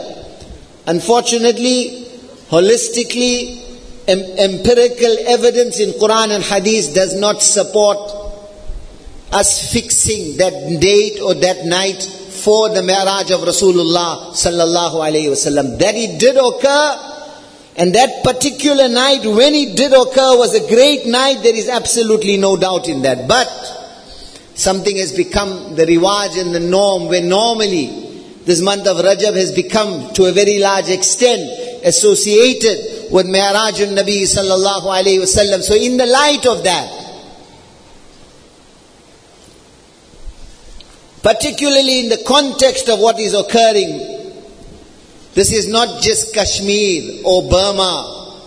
Unfortunately, 0.87 2.05
holistically, 2.51 3.57
em- 4.07 4.21
empirical 4.37 5.17
evidence 5.25 5.81
in 5.81 5.93
Quran 5.93 6.37
and 6.37 6.45
Hadith 6.45 6.95
does 6.95 7.19
not 7.19 7.41
support 7.41 7.97
us 9.33 9.73
fixing 9.73 10.37
that 10.37 10.79
date 10.79 11.21
or 11.23 11.33
that 11.33 11.65
night 11.65 12.03
for 12.03 12.69
the 12.69 12.83
Mi'raj 12.83 13.31
of 13.31 13.41
Rasulullah 13.49 14.37
sallallahu 14.37 15.09
alayhi 15.09 15.33
wasallam. 15.33 15.79
That 15.79 15.95
it 15.95 16.21
did 16.21 16.37
occur, 16.37 17.15
and 17.77 17.95
that 17.95 18.23
particular 18.23 18.91
night 18.91 19.25
when 19.25 19.55
it 19.55 19.75
did 19.75 19.93
occur 19.93 20.37
was 20.37 20.55
a 20.55 20.69
great 20.69 21.07
night, 21.07 21.43
there 21.43 21.57
is 21.57 21.71
absolutely 21.71 22.37
no 22.37 22.59
doubt 22.59 22.89
in 22.89 23.01
that. 23.01 23.27
But 23.27 23.58
something 24.59 24.97
has 24.97 25.13
become 25.13 25.77
the 25.77 25.85
riwaj 25.85 26.37
and 26.39 26.53
the 26.53 26.61
norm 26.61 27.07
where 27.09 27.23
normally 27.23 27.87
this 28.45 28.61
month 28.61 28.89
of 28.89 28.97
Rajab 28.97 29.37
has 29.37 29.53
become 29.53 30.13
to 30.15 30.25
a 30.25 30.33
very 30.33 30.59
large 30.59 30.89
extent 30.89 31.43
associated 31.85 33.13
with 33.13 33.27
Mi'raj 33.27 33.81
al-Nabi 33.81 34.23
sallallahu 34.25 34.83
alayhi 34.83 35.21
wasallam. 35.21 35.63
So 35.63 35.75
in 35.75 35.97
the 35.97 36.07
light 36.07 36.45
of 36.47 36.65
that, 36.65 36.91
particularly 41.23 42.01
in 42.01 42.09
the 42.09 42.25
context 42.27 42.89
of 42.89 42.99
what 42.99 43.21
is 43.21 43.35
occurring, 43.35 44.35
this 45.35 45.53
is 45.53 45.69
not 45.69 46.03
just 46.03 46.35
Kashmir 46.35 47.21
or 47.25 47.49
Burma 47.49 48.41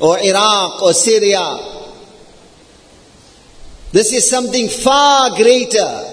or 0.00 0.18
Iraq 0.18 0.82
or 0.82 0.92
Syria. 0.94 1.77
This 3.97 4.11
is 4.11 4.29
something 4.29 4.67
far 4.67 5.31
greater 5.31 6.09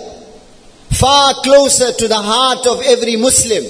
far 0.90 1.35
closer 1.35 1.93
to 1.93 2.09
the 2.09 2.14
heart 2.14 2.67
of 2.67 2.83
every 2.83 3.17
Muslim. 3.17 3.64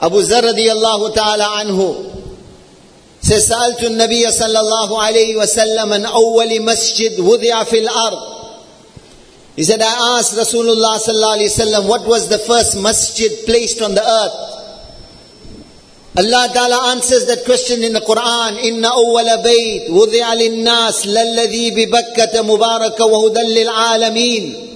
Abu 0.00 0.20
Zar 0.22 0.42
radiallahu 0.42 1.14
ta'ala 1.14 1.64
anhu 1.64 2.10
says, 3.20 3.48
سألت 3.48 3.82
النبي 3.82 4.30
صلى 4.30 4.60
الله 4.60 5.02
عليه 5.02 5.36
وسلم 5.36 5.92
عن 5.92 6.04
أول 6.04 6.60
مسجد 6.62 7.20
وضع 7.20 7.64
في 7.64 7.78
الأرض. 7.78 8.32
He 9.56 9.62
said, 9.62 9.80
I 9.80 10.18
asked 10.18 10.34
Rasulullah 10.34 10.98
sallallahu 10.98 11.36
alayhi 11.38 11.52
wasallam, 11.52 11.88
what 11.88 12.06
was 12.06 12.28
the 12.28 12.38
first 12.38 12.76
masjid 12.80 13.30
placed 13.46 13.80
on 13.80 13.94
the 13.94 14.02
earth? 14.02 14.45
Allah 16.16 16.50
Ta'ala 16.52 16.90
answers 16.92 17.26
that 17.26 17.44
question 17.46 17.82
in 17.82 17.94
the 17.94 18.00
Quran. 18.00 18.58
إن 18.58 18.84
أول 18.84 19.42
بيت 19.42 19.90
وضع 19.90 20.34
للناس 20.34 21.06
للذي 21.06 21.70
ببكة 21.70 22.42
مبارك 22.42 23.00
وهدى 23.00 23.42
للعالمين. 23.42 24.68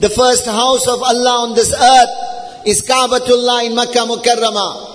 The 0.00 0.08
first 0.08 0.46
house 0.46 0.88
of 0.88 1.02
Allah 1.02 1.48
on 1.48 1.54
this 1.54 1.72
earth 1.72 2.66
is 2.66 2.82
Kaabatullah 2.82 3.66
in 3.66 3.74
Makkah 3.74 4.06
Mukarramah. 4.06 4.88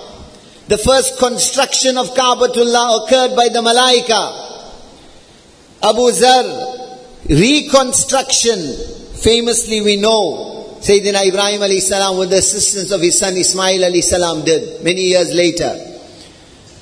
The 0.66 0.78
first 0.78 1.16
construction 1.18 1.96
of 1.96 2.12
Kaabatullah 2.12 3.06
occurred 3.06 3.36
by 3.36 3.48
the 3.48 3.60
Malaika. 3.60 4.46
Abu 5.82 6.10
Zar, 6.10 6.44
reconstruction, 7.28 8.74
famously 9.14 9.80
we 9.80 9.96
know, 9.96 10.51
Sayyidina 10.83 11.25
Ibrahim 11.25 11.61
alayhi 11.61 11.79
salam 11.79 12.17
with 12.17 12.29
the 12.29 12.39
assistance 12.39 12.91
of 12.91 12.99
his 12.99 13.17
son 13.17 13.37
Ismail 13.37 13.89
alayhi 13.89 14.03
salam 14.03 14.43
did 14.43 14.83
many 14.83 15.15
years 15.15 15.33
later. 15.33 15.71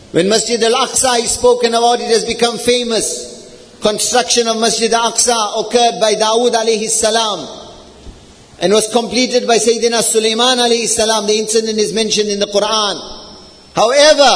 When 0.09 0.27
Masjid 0.27 0.61
al-Aqsa 0.63 1.19
is 1.19 1.29
spoken 1.29 1.75
about, 1.75 2.01
it 2.01 2.07
has 2.07 2.25
become 2.25 2.57
famous. 2.57 3.77
Construction 3.79 4.47
of 4.47 4.59
Masjid 4.59 4.91
al-Aqsa 4.91 5.37
occurred 5.61 6.01
by 6.01 6.15
Dawood 6.15 6.53
alayhi 6.53 6.89
salam 6.89 7.45
and 8.59 8.73
was 8.73 8.91
completed 8.91 9.45
by 9.45 9.57
Sayyidina 9.57 10.01
Sulaiman 10.01 10.57
alayhi 10.57 10.87
salam. 10.87 11.27
The 11.27 11.37
incident 11.37 11.77
is 11.77 11.93
mentioned 11.93 12.29
in 12.29 12.39
the 12.39 12.47
Quran. 12.47 12.97
However, 13.75 14.33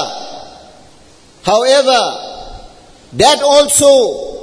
however, 1.42 2.02
that 3.14 3.42
also, 3.42 4.35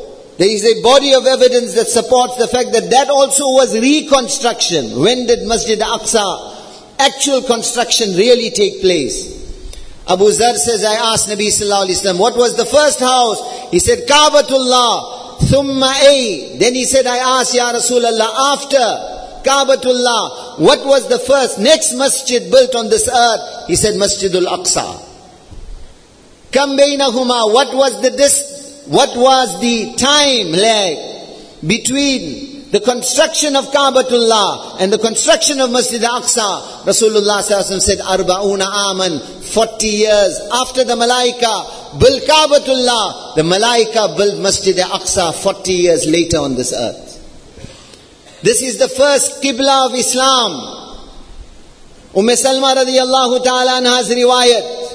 there 0.43 0.51
is 0.51 0.65
a 0.65 0.83
body 0.83 1.15
of 1.15 1.25
evidence 1.25 1.75
that 1.75 1.87
supports 1.87 2.35
the 2.37 2.49
fact 2.49 2.73
that 2.73 2.91
that 2.91 3.09
also 3.09 3.45
was 3.45 3.79
reconstruction. 3.79 4.99
When 5.01 5.25
did 5.25 5.47
Masjid 5.47 5.79
Aqsa, 5.79 6.99
actual 6.99 7.43
construction 7.43 8.17
really 8.17 8.51
take 8.51 8.81
place? 8.81 9.39
Abu 10.09 10.33
Zar 10.33 10.55
says, 10.55 10.83
I 10.83 11.15
asked 11.15 11.29
Nabi 11.29 11.47
Sallallahu 11.47 11.87
Alaihi 11.87 12.03
Wasallam, 12.03 12.19
what 12.19 12.37
was 12.37 12.57
the 12.57 12.67
first 12.67 12.99
house? 12.99 13.71
He 13.71 13.79
said, 13.79 14.01
Kaabatullah, 14.09 15.39
thumma 15.47 15.93
a. 16.11 16.59
Then 16.59 16.75
he 16.75 16.87
said, 16.87 17.07
I 17.07 17.39
asked 17.39 17.55
Ya 17.55 17.71
Rasulallah, 17.73 18.59
after 18.59 19.49
Kaabatullah. 19.49 20.59
What 20.59 20.85
was 20.85 21.09
the 21.09 21.21
first, 21.21 21.61
next 21.61 21.95
masjid 21.95 22.51
built 22.51 22.75
on 22.75 22.91
this 22.91 23.09
earth? 23.09 23.69
He 23.69 23.77
said 23.77 23.95
Masjidul 23.95 24.47
Aqsa. 24.47 25.09
Kam 26.51 26.77
bainahuma, 26.77 27.55
what 27.55 27.73
was 27.77 28.03
the 28.03 28.11
dis, 28.11 28.62
what 28.88 29.16
was 29.18 29.60
the 29.60 29.96
time 29.96 30.52
lag 30.52 30.98
between 31.66 32.72
the 32.72 32.80
construction 32.80 33.56
of 33.56 33.66
Kaabatullah 33.66 34.78
and 34.80 34.92
the 34.92 34.98
construction 34.98 35.60
of 35.60 35.72
Masjid 35.72 36.02
Aqsa? 36.02 36.84
Rasulullah 36.84 37.42
said, 37.44 38.00
Arba'una 38.00 38.66
aman, 38.66 39.20
40 39.20 39.88
years 39.88 40.40
after 40.54 40.84
the 40.84 40.94
Malaika 40.94 42.00
built 42.00 42.24
Kaabatullah, 42.24 43.36
the 43.36 43.42
Malaika 43.42 44.16
built 44.16 44.40
Masjid 44.40 44.76
Aqsa 44.78 45.34
40 45.34 45.72
years 45.74 46.08
later 46.08 46.38
on 46.38 46.56
this 46.56 46.74
earth. 46.74 47.08
This 48.44 48.62
is 48.62 48.78
the 48.78 48.88
first 48.88 49.42
Qibla 49.42 49.90
of 49.90 49.96
Islam. 49.96 50.76
Umm 52.16 52.30
Salma 52.30 52.76
radiallahu 52.76 53.44
ta'ala 53.44 53.82
anha's 53.82 54.10
riwayat. 54.10 54.88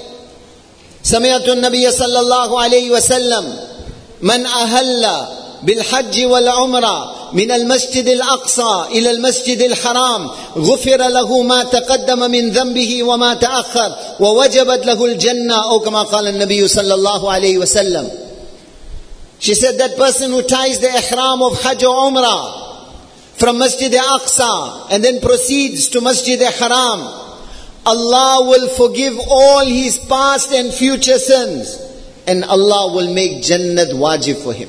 سمعت 1.03 1.49
النبي 1.49 1.91
صلى 1.91 2.21
الله 2.21 2.63
عليه 2.63 2.91
وسلم 2.91 3.59
من 4.22 4.46
أهل 4.46 5.28
بالحج 5.64 6.26
والعمرة 6.26 7.14
من 7.34 7.52
المسجد 7.52 8.08
الأقصى 8.08 8.86
إلى 8.92 9.12
المسجد 9.12 9.62
الحرام 9.62 10.30
غفر 10.58 10.98
له 10.98 11.42
ما 11.42 11.64
تقدم 11.64 12.32
من 12.32 12.52
ذنبه 12.52 13.04
وما 13.04 13.34
تأخر 13.34 13.96
ووجبت 14.20 14.86
له 14.86 15.06
الجنة 15.06 15.70
أو 15.72 15.80
كما 15.80 16.04
قال 16.04 16.28
النبي 16.28 16.68
صلى 16.68 16.94
الله 16.94 17.32
عليه 17.32 17.58
وسلم 17.58 18.10
She 19.40 19.54
said 19.54 19.78
that 19.78 19.96
person 19.98 20.32
who 20.32 20.42
ties 20.42 20.80
the 20.80 20.90
ihram 20.90 21.44
of 21.44 21.62
Hajj 21.62 21.84
or 21.84 22.10
Umrah 22.10 23.38
from 23.38 23.60
Masjid 23.60 23.92
Aqsa 23.92 24.88
and 24.92 25.04
then 25.04 25.20
proceeds 25.22 25.90
to 25.90 26.02
Masjid 26.02 26.42
Haram, 26.42 27.02
Allah 27.86 28.48
will 28.50 28.68
forgive 28.70 29.14
all 29.30 29.64
his 29.64 30.00
past 30.00 30.52
and 30.52 30.74
future 30.74 31.20
sins 31.20 31.87
and 32.27 32.45
Allah 32.45 32.95
will 32.95 33.13
make 33.13 33.43
Jannat 33.43 33.93
wajib 33.93 34.43
for 34.43 34.53
him. 34.53 34.69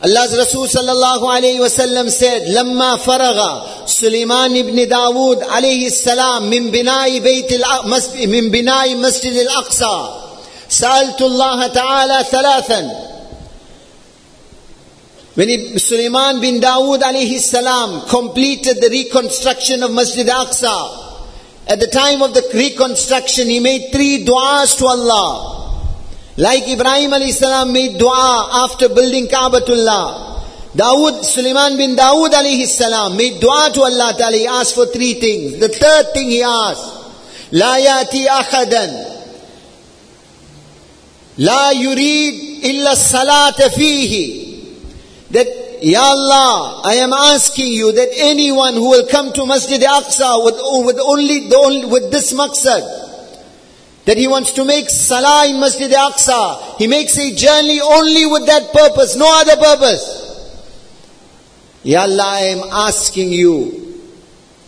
Allah's 0.00 0.36
Rasul 0.36 0.66
sallallahu 0.66 1.26
alayhi 1.26 1.58
wasallam 1.58 2.08
said, 2.08 2.42
لما 2.42 2.96
فرغ 2.96 3.86
سليمان 3.86 4.56
ibn 4.56 4.88
داود 4.88 5.42
عليه 5.42 5.86
السلام 5.86 6.50
من 6.50 6.70
بناء 6.70 7.18
بيت 7.18 7.52
من 8.28 8.50
بناء 8.50 8.94
مسجد 8.94 9.32
الأقصى 9.32 10.08
سألت 10.68 11.22
الله 11.22 11.66
تعالى 11.66 12.24
ثلاثا 12.30 13.08
when 15.38 15.48
he, 15.48 15.78
Sulaiman 15.78 16.40
bin 16.40 16.60
Dawood 16.60 16.98
alayhi 17.00 17.38
salam 17.38 18.08
completed 18.08 18.80
the 18.80 18.88
reconstruction 18.90 19.84
of 19.84 19.92
Masjid 19.92 20.26
Aqsa, 20.26 21.08
at 21.68 21.78
the 21.78 21.86
time 21.86 22.22
of 22.22 22.34
the 22.34 22.42
reconstruction, 22.52 23.46
he 23.46 23.60
made 23.60 23.92
three 23.92 24.24
du'as 24.24 24.76
to 24.78 24.86
Allah. 24.86 25.61
Like 26.35 26.67
Ibrahim 26.67 27.11
alayhi 27.11 27.71
made 27.71 27.99
dua 27.99 28.65
after 28.65 28.89
building 28.89 29.27
Kaabatullah. 29.27 30.31
Dawood, 30.75 31.23
Suleiman 31.23 31.77
bin 31.77 31.95
Dawood 31.95 32.31
alayhi 32.31 32.65
salam 32.65 33.15
made 33.15 33.39
dua 33.39 33.69
to 33.71 33.83
Allah 33.83 34.15
Ta'ala. 34.17 34.35
He 34.35 34.47
asked 34.47 34.73
for 34.73 34.87
three 34.87 35.13
things. 35.13 35.59
The 35.59 35.69
third 35.69 36.13
thing 36.13 36.29
he 36.29 36.41
asked, 36.41 37.51
La 37.51 37.77
yati 37.77 38.25
ahadan. 38.25 39.13
La 41.37 41.71
yurid 41.73 42.63
illa 42.63 42.95
salata 42.95 43.69
fihi. 43.69 45.29
That, 45.29 45.83
Ya 45.83 46.01
Allah, 46.01 46.81
I 46.85 46.95
am 46.95 47.13
asking 47.13 47.71
you 47.73 47.91
that 47.91 48.09
anyone 48.17 48.73
who 48.73 48.89
will 48.89 49.05
come 49.07 49.33
to 49.33 49.45
Masjid 49.45 49.81
Aqsa 49.81 50.43
with, 50.45 50.55
with 50.85 50.99
only, 50.99 51.49
the, 51.49 51.87
with 51.91 52.09
this 52.09 52.33
maqsad, 52.33 53.02
that 54.05 54.17
he 54.17 54.27
wants 54.27 54.51
to 54.53 54.65
make 54.65 54.89
salah 54.89 55.47
in 55.47 55.59
Masjid 55.59 55.89
Aqsa, 55.91 56.77
he 56.77 56.87
makes 56.87 57.17
a 57.17 57.33
journey 57.33 57.79
only 57.79 58.25
with 58.25 58.45
that 58.47 58.73
purpose, 58.73 59.15
no 59.15 59.27
other 59.41 59.55
purpose. 59.55 60.21
Ya 61.83 62.01
Allah, 62.01 62.23
I 62.23 62.39
am 62.41 62.63
asking 62.71 63.31
you, 63.31 64.01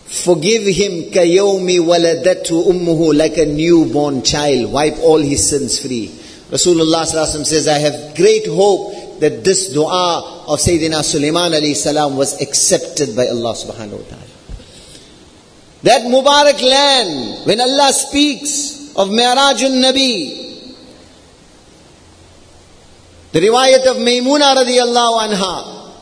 forgive 0.05 0.63
him 0.63 1.11
kayomi 1.11 1.79
waladatu 1.79 2.65
ummuhu 2.67 3.15
like 3.15 3.37
a 3.37 3.45
newborn 3.45 4.21
child, 4.23 4.71
wipe 4.71 4.99
all 4.99 5.19
his 5.19 5.49
sins 5.49 5.79
free. 5.79 6.07
Rasulullah 6.49 7.05
says, 7.05 7.67
I 7.67 7.79
have 7.79 8.15
great 8.15 8.47
hope 8.47 9.19
that 9.19 9.43
this 9.43 9.69
dua 9.73 10.45
of 10.47 10.59
Sayyidina 10.59 11.03
Sulaiman 11.03 11.51
alayhi 11.51 11.75
salam 11.75 12.15
was 12.15 12.41
accepted 12.41 13.15
by 13.15 13.27
Allah 13.27 13.53
subhanahu 13.53 13.99
wa 13.99 14.09
ta'ala. 14.09 14.21
That 15.83 16.01
Mubarak 16.03 16.61
land, 16.61 17.45
when 17.45 17.61
Allah 17.61 17.93
speaks 17.93 18.74
of 18.95 19.09
Mi'rajun 19.09 19.81
Nabi, 19.81 20.43
the 23.31 23.39
riwayat 23.39 23.85
of 23.87 23.97
Maymuna 23.97 24.55
radiallahu 24.55 25.27
anha, 25.27 25.93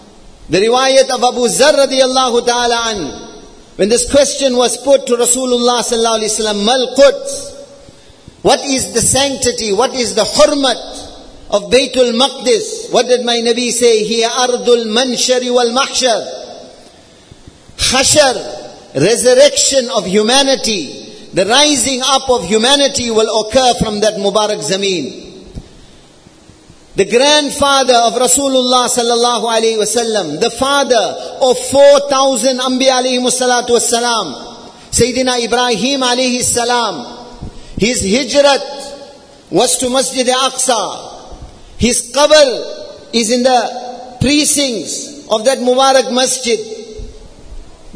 the 0.50 0.60
riwayat 0.60 1.10
of 1.10 1.24
Abu 1.24 1.48
Zar 1.48 1.74
radiallahu 1.74 2.46
ta'ala 2.46 2.94
an, 2.94 3.40
when 3.76 3.90
this 3.90 4.12
question 4.12 4.56
was 4.56 4.78
put 4.78 5.08
to 5.08 5.14
Rasulullah 5.14 5.82
sallallahu 5.82 6.20
alayhi 6.20 6.46
wa 6.46 6.54
sallam, 6.54 6.66
Mal 6.66 6.96
Quds, 6.96 8.44
what 8.44 8.60
is 8.62 8.94
the 8.94 9.02
sanctity, 9.02 9.74
what 9.74 9.94
is 9.96 10.16
the 10.16 10.24
hurmat 10.24 11.04
of 11.54 11.70
Baytul 11.70 12.18
Maqdis. 12.18 12.92
What 12.92 13.06
did 13.06 13.24
my 13.24 13.36
Nabi 13.36 13.70
say? 13.70 14.04
Here 14.04 14.28
ardul 14.28 14.86
manshari 14.88 15.54
wal 15.54 15.70
mahshar. 15.70 16.22
Hashar, 17.78 18.96
resurrection 18.96 19.88
of 19.92 20.06
humanity, 20.06 21.03
the 21.34 21.46
rising 21.46 22.02
up 22.04 22.30
of 22.30 22.46
humanity 22.46 23.10
will 23.10 23.42
occur 23.42 23.74
from 23.80 24.00
that 24.02 24.16
Mubarak 24.16 24.62
Zameen. 24.62 25.32
The 26.96 27.06
grandfather 27.06 27.96
of 27.96 28.14
Rasulullah 28.14 28.86
sallallahu 28.86 29.46
alayhi 29.50 29.80
wasallam, 29.82 30.40
the 30.40 30.52
father 30.52 30.96
of 31.42 31.58
4,000 31.58 32.60
Anbiya 32.60 33.02
alayhi 33.02 33.20
salatu 33.34 33.70
wasalam, 33.70 34.60
Sayyidina 34.92 35.44
Ibrahim 35.44 36.02
alayhi 36.02 36.44
salam, 36.44 37.26
his 37.80 38.04
hijrat 38.04 39.50
was 39.50 39.76
to 39.80 39.90
Masjid 39.90 40.30
al 40.30 40.52
Aqsa. 40.52 41.80
His 41.80 42.12
qabr 42.14 43.10
is 43.12 43.32
in 43.32 43.42
the 43.42 44.18
precincts 44.22 45.28
of 45.32 45.44
that 45.46 45.58
Mubarak 45.58 46.14
Masjid. 46.14 46.73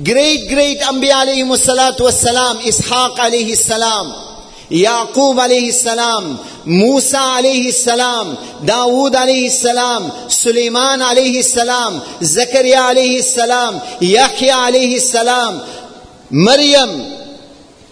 Great, 0.03 0.47
great 0.47 0.79
Anbiya 0.81 1.25
alayhi 1.25 1.57
salatu 1.57 2.01
wassalam, 2.05 2.57
Ishaq 2.61 3.17
alayhi 3.17 3.55
salam, 3.55 4.13
Yaqub 4.69 5.39
alayhi 5.39 5.71
salam, 5.73 6.37
Musa 6.67 7.17
alayhi 7.17 7.71
salam, 7.71 8.37
Dawood 8.63 9.13
alayhi 9.13 9.49
salam, 9.49 10.29
Sulaiman 10.29 10.99
alayhi 10.99 11.41
salam, 11.41 11.99
Zakaria 12.21 12.93
alayhi 12.93 13.23
salam, 13.23 13.81
Yahya 13.99 14.57
alayhi 14.69 14.99
salam, 14.99 15.65
Maryam, 16.29 17.16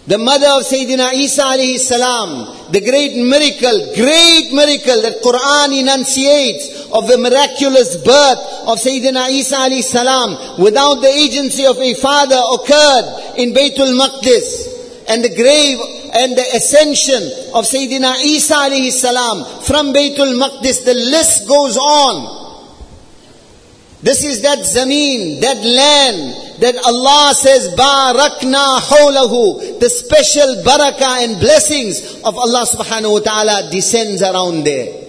the 0.06 0.18
mother 0.18 0.46
of 0.46 0.62
Sayyidina 0.62 1.14
Isa 1.14 1.42
alayhi 1.42 1.78
salam, 1.78 2.70
the 2.70 2.80
great 2.80 3.16
miracle, 3.18 3.90
great 3.98 4.54
miracle 4.54 5.02
that 5.02 5.18
Quran 5.18 5.80
enunciates 5.82 6.86
of 6.92 7.08
the 7.08 7.18
miraculous 7.18 7.96
birth 8.06 8.38
of 8.70 8.78
Sayyidina 8.78 9.30
Isa 9.30 9.56
alayhi 9.56 9.82
salam 9.82 10.62
without 10.62 11.02
the 11.02 11.08
agency 11.10 11.66
of 11.66 11.76
a 11.78 11.94
father 11.94 12.38
occurred 12.38 13.34
in 13.38 13.50
Baytul 13.52 13.98
Maqdis 13.98 15.08
and 15.08 15.24
the 15.24 15.34
grave 15.34 15.78
and 16.14 16.38
the 16.38 16.46
ascension 16.54 17.22
of 17.52 17.66
Sayyidina 17.66 18.22
Isa 18.22 18.54
alayhi 18.54 18.92
salam 18.92 19.42
from 19.62 19.92
Baytul 19.92 20.38
Maqdis, 20.38 20.84
the 20.84 20.94
list 20.94 21.48
goes 21.48 21.76
on. 21.76 22.46
This 24.02 24.22
is 24.22 24.42
that 24.42 24.60
zameen, 24.60 25.40
that 25.40 25.56
land 25.64 26.45
that 26.60 26.76
Allah 26.84 27.34
says, 27.34 27.68
Barakna 27.74 28.78
hawlahu. 28.78 29.78
The 29.80 29.90
special 29.90 30.62
barakah 30.64 31.24
and 31.24 31.40
blessings 31.40 32.22
of 32.22 32.36
Allah 32.36 32.66
subhanahu 32.66 33.12
wa 33.12 33.20
ta'ala 33.20 33.70
descends 33.70 34.22
around 34.22 34.64
there. 34.64 35.04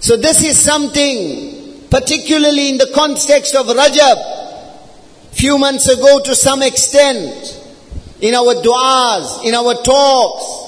So 0.00 0.16
this 0.16 0.42
is 0.42 0.58
something, 0.58 1.88
particularly 1.90 2.68
in 2.70 2.78
the 2.78 2.90
context 2.94 3.54
of 3.54 3.66
Rajab, 3.66 5.32
few 5.32 5.58
months 5.58 5.88
ago 5.88 6.20
to 6.24 6.34
some 6.34 6.62
extent, 6.62 7.60
in 8.20 8.34
our 8.34 8.54
du'as, 8.54 9.44
in 9.44 9.54
our 9.54 9.74
talks, 9.82 10.64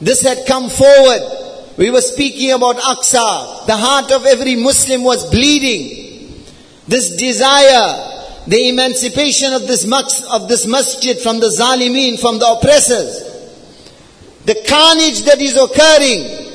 this 0.00 0.22
had 0.22 0.46
come 0.46 0.70
forward. 0.70 1.74
We 1.76 1.90
were 1.90 2.00
speaking 2.00 2.52
about 2.52 2.76
Aqsa. 2.76 3.66
The 3.66 3.76
heart 3.76 4.10
of 4.12 4.26
every 4.26 4.56
Muslim 4.56 5.04
was 5.04 5.28
bleeding. 5.30 6.07
This 6.88 7.16
desire, 7.16 8.42
the 8.46 8.68
emancipation 8.70 9.52
of 9.52 9.66
this, 9.66 9.84
of 10.32 10.48
this 10.48 10.66
masjid 10.66 11.18
from 11.18 11.38
the 11.38 11.48
zalimeen, 11.48 12.18
from 12.18 12.38
the 12.38 12.46
oppressors. 12.46 13.28
The 14.46 14.54
carnage 14.66 15.22
that 15.24 15.38
is 15.38 15.54
occurring. 15.58 16.48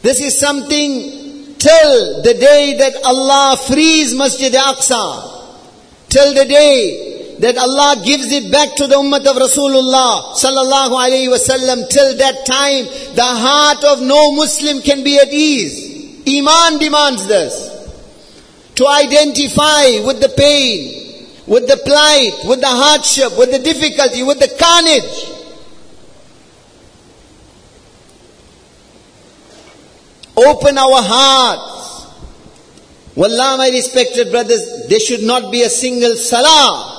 This 0.00 0.22
is 0.22 0.38
something 0.38 1.54
till 1.58 2.22
the 2.22 2.32
day 2.32 2.76
that 2.78 2.94
Allah 3.04 3.58
frees 3.68 4.14
Masjid 4.14 4.52
Aqsa. 4.54 5.58
Till 6.08 6.32
the 6.32 6.46
day 6.46 7.36
that 7.40 7.58
Allah 7.58 8.02
gives 8.02 8.32
it 8.32 8.50
back 8.50 8.74
to 8.76 8.86
the 8.86 8.94
ummah 8.94 9.18
of 9.18 9.36
Rasulullah 9.36 10.32
sallallahu 10.32 10.96
alayhi 10.96 11.28
wasallam. 11.28 11.86
Till 11.90 12.16
that 12.16 12.46
time, 12.46 12.84
the 13.14 13.22
heart 13.22 13.84
of 13.84 14.00
no 14.00 14.32
Muslim 14.32 14.80
can 14.80 15.04
be 15.04 15.18
at 15.18 15.30
ease. 15.30 15.92
Iman 16.26 16.78
demands 16.78 17.26
this. 17.26 17.73
To 18.76 18.88
identify 18.88 20.04
with 20.04 20.20
the 20.20 20.32
pain, 20.36 21.28
with 21.46 21.68
the 21.68 21.76
plight, 21.76 22.32
with 22.44 22.60
the 22.60 22.66
hardship, 22.66 23.38
with 23.38 23.52
the 23.52 23.58
difficulty, 23.60 24.22
with 24.22 24.40
the 24.40 24.48
carnage. 24.58 25.30
Open 30.36 30.76
our 30.76 31.00
hearts. 31.02 31.74
Wallah, 33.14 33.56
my 33.58 33.68
respected 33.68 34.32
brothers, 34.32 34.88
there 34.88 34.98
should 34.98 35.22
not 35.22 35.52
be 35.52 35.62
a 35.62 35.68
single 35.68 36.16
salah 36.16 36.94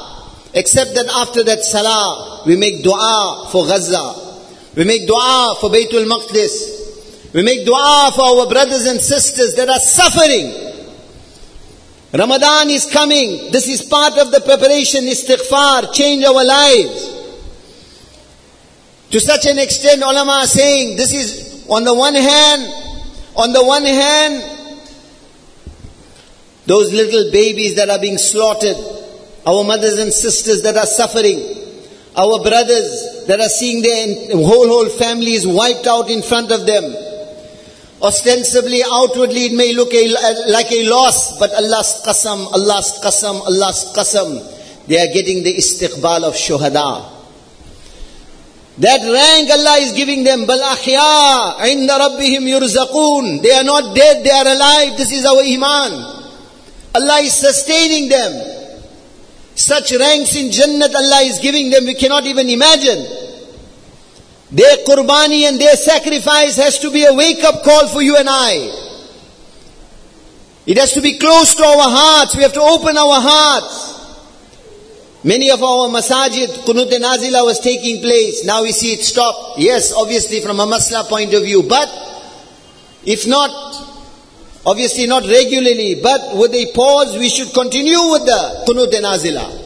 Except 0.56 0.96
that 0.96 1.08
after 1.14 1.44
that 1.44 1.66
salah, 1.66 2.44
we 2.48 2.56
make 2.56 2.82
dua 2.82 3.50
for 3.52 3.68
Gaza. 3.68 4.40
We 4.78 4.86
make 4.86 5.06
dua 5.06 5.58
for 5.60 5.70
Baytul 5.70 6.08
Maqdis. 6.08 7.34
We 7.34 7.44
make 7.44 7.66
dua 7.66 8.12
for 8.16 8.24
our 8.24 8.48
brothers 8.48 8.86
and 8.86 9.02
sisters 9.02 9.54
that 9.56 9.68
are 9.68 9.80
suffering. 9.80 10.65
Ramadan 12.18 12.70
is 12.70 12.86
coming. 12.86 13.52
This 13.52 13.68
is 13.68 13.82
part 13.82 14.18
of 14.18 14.32
the 14.32 14.40
preparation, 14.40 15.04
istighfar, 15.04 15.94
change 15.94 16.24
our 16.24 16.46
lives. 16.46 17.14
To 19.12 19.20
such 19.20 19.46
an 19.46 19.60
extent, 19.60 20.02
ulama 20.02 20.42
are 20.44 20.48
saying, 20.48 20.98
this 20.98 21.14
is 21.14 21.66
on 21.70 21.84
the 21.84 21.94
one 21.94 22.16
hand, 22.16 22.64
on 23.36 23.52
the 23.54 23.64
one 23.64 23.84
hand, 23.84 24.44
those 26.66 26.94
little 26.94 27.32
babies 27.32 27.76
that 27.76 27.90
are 27.90 28.00
being 28.00 28.18
slaughtered, 28.18 28.78
our 29.46 29.64
mothers 29.64 30.00
and 30.00 30.12
sisters 30.12 30.62
that 30.64 30.78
are 30.78 30.86
suffering, 30.86 31.40
our 32.16 32.42
brothers 32.42 33.26
that 33.28 33.40
are 33.40 33.50
seeing 33.50 33.82
their 33.82 34.38
whole, 34.38 34.68
whole 34.68 34.90
families 34.90 35.46
wiped 35.46 35.86
out 35.86 36.10
in 36.10 36.22
front 36.22 36.52
of 36.52 36.66
them. 36.66 36.84
Ostensibly, 38.02 38.82
outwardly, 38.84 39.46
it 39.46 39.54
may 39.54 39.74
look 39.74 39.94
a, 39.94 40.52
like 40.52 40.72
a 40.72 40.88
loss, 40.90 41.40
but 41.40 41.54
Allah's 41.54 42.02
qasam, 42.06 42.52
Allah's 42.52 43.00
qasam, 43.02 43.42
Allah's 43.42 43.94
qasam. 43.96 44.88
They 44.88 44.98
are 44.98 45.14
getting 45.14 45.44
the 45.44 45.56
istiqbal 45.56 46.24
of 46.24 46.34
shuhada. 46.34 47.12
That 48.78 49.00
rank 49.00 49.50
Allah 49.50 49.78
is 49.80 49.94
giving 49.94 50.26
them. 50.26 50.46
Bal 50.46 50.60
ahya 50.60 51.56
inda 51.64 51.98
rabbihim 51.98 52.44
yurzaqun. 52.44 53.42
They 53.42 53.52
are 53.52 53.64
not 53.64 53.96
dead, 53.96 54.24
they 54.26 54.32
are 54.32 54.48
alive. 54.48 54.98
This 54.98 55.14
is 55.14 55.26
our 55.26 55.42
iman. 55.42 55.92
Allah 56.94 57.20
is 57.22 57.34
sustaining 57.34 58.10
them. 58.10 58.56
Such 59.56 59.94
ranks 59.94 60.36
in 60.36 60.52
Jannat 60.52 60.94
Allah 60.94 61.22
is 61.24 61.40
giving 61.40 61.70
them, 61.70 61.86
we 61.86 61.96
cannot 61.96 62.26
even 62.26 62.50
imagine. 62.50 63.25
Their 64.56 64.78
qurbani 64.88 65.42
and 65.44 65.60
their 65.60 65.76
sacrifice 65.76 66.56
has 66.56 66.80
to 66.80 66.92
be 66.92 67.04
a 67.04 67.14
wake 67.14 67.44
up 67.44 67.64
call 67.64 67.88
for 67.90 68.02
you 68.02 68.16
and 68.16 68.28
I. 68.30 68.54
It 70.66 70.78
has 70.78 70.94
to 70.94 71.02
be 71.02 71.20
close 71.20 71.54
to 71.56 71.64
our 71.64 71.90
hearts. 71.90 72.36
We 72.36 72.44
have 72.44 72.54
to 72.54 72.62
open 72.62 72.98
our 72.98 73.22
hearts. 73.22 73.92
Many 75.24 75.52
of 75.52 75.62
our 75.62 75.90
masajid, 75.90 76.48
Qunut 76.66 76.92
Nazila 76.92 77.44
was 77.44 77.60
taking 77.60 78.02
place. 78.02 78.46
Now 78.46 78.64
we 78.64 78.72
see 78.72 78.94
it 78.94 79.02
stop. 79.02 79.56
Yes, 79.58 79.94
obviously 79.94 80.40
from 80.40 80.60
a 80.60 80.66
masla 80.66 81.08
point 81.10 81.34
of 81.34 81.44
view. 81.44 81.64
But 81.68 81.90
if 83.04 83.28
not, 83.28 83.52
Obviously 84.68 85.06
not 85.06 85.24
regularly, 85.28 86.02
but 86.02 86.36
with 86.36 86.52
a 86.56 86.72
pause, 86.74 87.16
we 87.20 87.30
should 87.30 87.54
continue 87.54 88.02
with 88.10 88.26
the 88.26 88.66
Qunut 88.68 88.92
Nazila. 88.94 89.65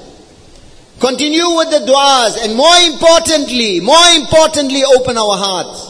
Continue 1.00 1.56
with 1.56 1.72
the 1.72 1.80
du'as 1.88 2.44
and 2.44 2.56
more 2.56 2.76
importantly, 2.92 3.80
more 3.80 4.08
importantly, 4.16 4.84
open 4.84 5.18
our 5.18 5.38
hearts. 5.38 5.88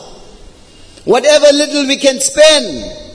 Whatever 1.05 1.47
little 1.51 1.87
we 1.87 1.97
can 1.97 2.19
spend. 2.19 3.07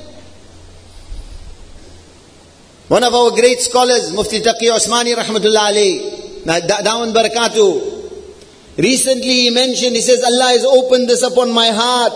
One 2.89 3.05
of 3.05 3.15
our 3.15 3.31
great 3.31 3.61
scholars, 3.61 4.13
Mufti 4.13 4.41
Taqi 4.41 4.71
Osmani 4.71 5.15
Rahmatullah 5.15 5.71
alayhi, 5.71 6.45
Dawan 6.45 7.15
Barakatuh, 7.15 8.77
recently 8.77 9.47
he 9.47 9.51
mentioned, 9.51 9.95
he 9.95 10.03
says, 10.03 10.23
Allah 10.25 10.51
has 10.53 10.65
opened 10.65 11.09
this 11.09 11.23
upon 11.23 11.53
my 11.53 11.69
heart, 11.69 12.13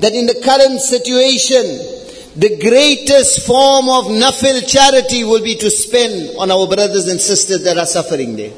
that 0.00 0.12
in 0.12 0.26
the 0.26 0.40
current 0.44 0.80
situation, 0.80 1.64
the 2.36 2.58
greatest 2.60 3.46
form 3.46 3.88
of 3.88 4.04
nafil 4.12 4.60
charity 4.68 5.24
will 5.24 5.42
be 5.42 5.56
to 5.56 5.70
spend 5.70 6.36
on 6.38 6.50
our 6.50 6.66
brothers 6.68 7.08
and 7.08 7.18
sisters 7.18 7.64
that 7.64 7.78
are 7.78 7.86
suffering 7.86 8.36
there. 8.36 8.52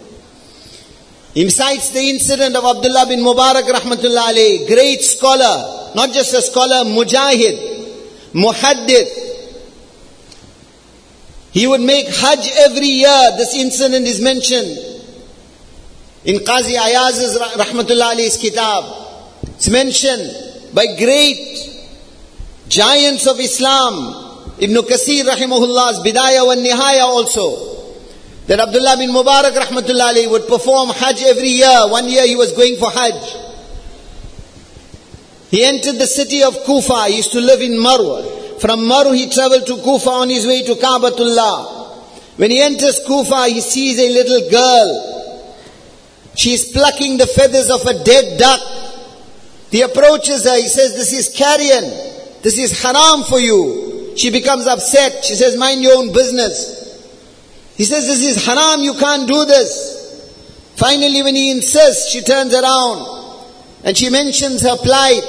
He 1.34 1.48
cites 1.50 1.90
the 1.90 2.08
incident 2.10 2.56
of 2.56 2.64
Abdullah 2.64 3.06
bin 3.06 3.20
Mubarak 3.20 3.62
rahmatullah 3.62 4.32
alayhi, 4.32 4.66
great 4.66 5.02
scholar, 5.02 5.92
not 5.94 6.12
just 6.12 6.34
a 6.34 6.42
scholar, 6.42 6.84
mujahid, 6.84 8.32
muhaddith. 8.32 9.26
He 11.52 11.66
would 11.66 11.80
make 11.80 12.06
hajj 12.06 12.50
every 12.58 12.86
year. 12.86 13.32
This 13.36 13.54
incident 13.54 14.06
is 14.06 14.20
mentioned 14.20 14.78
in 16.24 16.36
Qazi 16.36 16.76
Ayaz's 16.76 17.38
rahmatullah 17.38 18.14
alayhi's 18.14 18.36
kitab. 18.36 18.84
It's 19.42 19.68
mentioned 19.68 20.74
by 20.74 20.86
great 20.98 21.38
giants 22.68 23.26
of 23.26 23.38
Islam. 23.40 24.26
Ibn 24.60 24.74
Kasir 24.82 25.24
rahimahullah's 25.24 26.00
Bidayah 26.00 26.46
wa 26.46 26.54
Nihaya 26.54 27.02
also. 27.04 27.77
That 28.48 28.60
Abdullah 28.60 28.96
bin 28.96 29.10
Mubarak 29.10 29.52
rahmatullah 29.52 30.30
would 30.30 30.48
perform 30.48 30.88
Hajj 30.88 31.22
every 31.24 31.48
year. 31.48 31.84
One 31.88 32.08
year 32.08 32.26
he 32.26 32.34
was 32.34 32.52
going 32.52 32.76
for 32.76 32.90
Hajj. 32.90 33.44
He 35.50 35.62
entered 35.62 35.96
the 35.96 36.06
city 36.06 36.42
of 36.42 36.54
Kufa. 36.64 37.08
He 37.08 37.16
used 37.18 37.32
to 37.32 37.40
live 37.40 37.60
in 37.60 37.72
Marwa. 37.72 38.58
From 38.58 38.80
Marwa 38.80 39.14
he 39.14 39.28
traveled 39.28 39.66
to 39.66 39.76
Kufa 39.82 40.08
on 40.08 40.30
his 40.30 40.46
way 40.46 40.62
to 40.62 40.74
Kaabatullah. 40.76 41.76
When 42.38 42.50
he 42.50 42.62
enters 42.62 43.00
Kufa, 43.06 43.48
he 43.48 43.60
sees 43.60 43.98
a 43.98 44.08
little 44.08 44.50
girl. 44.50 45.54
She 46.34 46.54
is 46.54 46.70
plucking 46.72 47.18
the 47.18 47.26
feathers 47.26 47.68
of 47.68 47.84
a 47.84 48.02
dead 48.02 48.38
duck. 48.38 48.60
He 49.70 49.82
approaches 49.82 50.44
her. 50.44 50.56
He 50.56 50.68
says, 50.68 50.94
This 50.96 51.12
is 51.12 51.36
carrion. 51.36 51.84
This 52.40 52.56
is 52.56 52.80
haram 52.80 53.24
for 53.24 53.40
you. 53.40 54.14
She 54.16 54.30
becomes 54.30 54.66
upset. 54.66 55.22
She 55.22 55.34
says, 55.34 55.58
Mind 55.58 55.82
your 55.82 55.98
own 55.98 56.14
business. 56.14 56.78
He 57.78 57.84
says, 57.84 58.06
This 58.06 58.26
is 58.26 58.44
haram. 58.44 58.82
You 58.82 58.92
can't 58.94 59.26
do 59.26 59.44
this. 59.46 59.96
Finally, 60.74 61.22
when 61.22 61.34
he 61.34 61.50
insists, 61.52 62.10
she 62.10 62.20
turns 62.20 62.52
around 62.52 63.42
and 63.84 63.96
she 63.96 64.10
mentions 64.10 64.62
her 64.62 64.76
plight. 64.76 65.22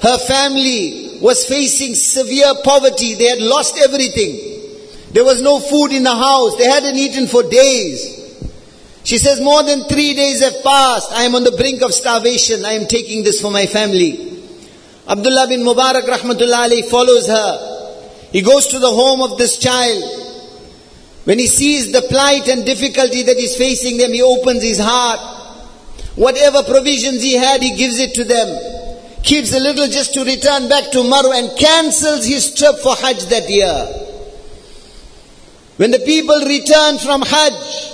Her 0.00 0.16
family 0.16 1.18
was 1.20 1.44
facing 1.44 1.94
severe 1.94 2.54
poverty. 2.64 3.14
They 3.14 3.26
had 3.26 3.40
lost 3.40 3.76
everything. 3.78 4.48
There 5.12 5.24
was 5.24 5.42
no 5.42 5.58
food 5.58 5.90
in 5.92 6.04
the 6.04 6.14
house. 6.14 6.56
They 6.56 6.70
hadn't 6.70 6.96
eaten 6.96 7.26
for 7.26 7.42
days. 7.42 8.16
She 9.02 9.18
says, 9.18 9.40
more 9.40 9.62
than 9.64 9.84
three 9.84 10.14
days 10.14 10.40
have 10.42 10.62
passed. 10.62 11.10
I 11.12 11.22
am 11.24 11.34
on 11.34 11.42
the 11.42 11.52
brink 11.52 11.82
of 11.82 11.94
starvation. 11.94 12.64
I 12.64 12.72
am 12.72 12.86
taking 12.86 13.24
this 13.24 13.40
for 13.40 13.50
my 13.50 13.66
family. 13.66 14.44
Abdullah 15.08 15.48
bin 15.48 15.60
Mubarak 15.60 16.02
rahmatullah 16.02 16.68
alayhi 16.68 16.84
follows 16.84 17.26
her. 17.26 18.28
He 18.30 18.42
goes 18.42 18.68
to 18.68 18.78
the 18.78 18.90
home 18.90 19.22
of 19.22 19.38
this 19.38 19.58
child. 19.58 20.17
When 21.28 21.38
he 21.38 21.46
sees 21.46 21.92
the 21.92 22.00
plight 22.08 22.48
and 22.48 22.64
difficulty 22.64 23.22
that 23.24 23.36
is 23.36 23.54
facing 23.54 23.98
them, 23.98 24.14
he 24.14 24.22
opens 24.22 24.62
his 24.62 24.78
heart. 24.80 25.20
Whatever 26.16 26.62
provisions 26.62 27.20
he 27.20 27.34
had, 27.34 27.62
he 27.62 27.76
gives 27.76 27.98
it 27.98 28.14
to 28.14 28.24
them. 28.24 28.48
Keeps 29.22 29.52
a 29.52 29.60
little 29.60 29.88
just 29.88 30.14
to 30.14 30.24
return 30.24 30.70
back 30.70 30.90
to 30.92 31.04
Maru 31.04 31.32
and 31.32 31.52
cancels 31.58 32.24
his 32.24 32.54
trip 32.54 32.76
for 32.78 32.96
Hajj 32.96 33.26
that 33.26 33.44
year. 33.46 33.76
When 35.76 35.90
the 35.90 35.98
people 35.98 36.40
return 36.48 36.96
from 36.96 37.20
Hajj, 37.20 37.92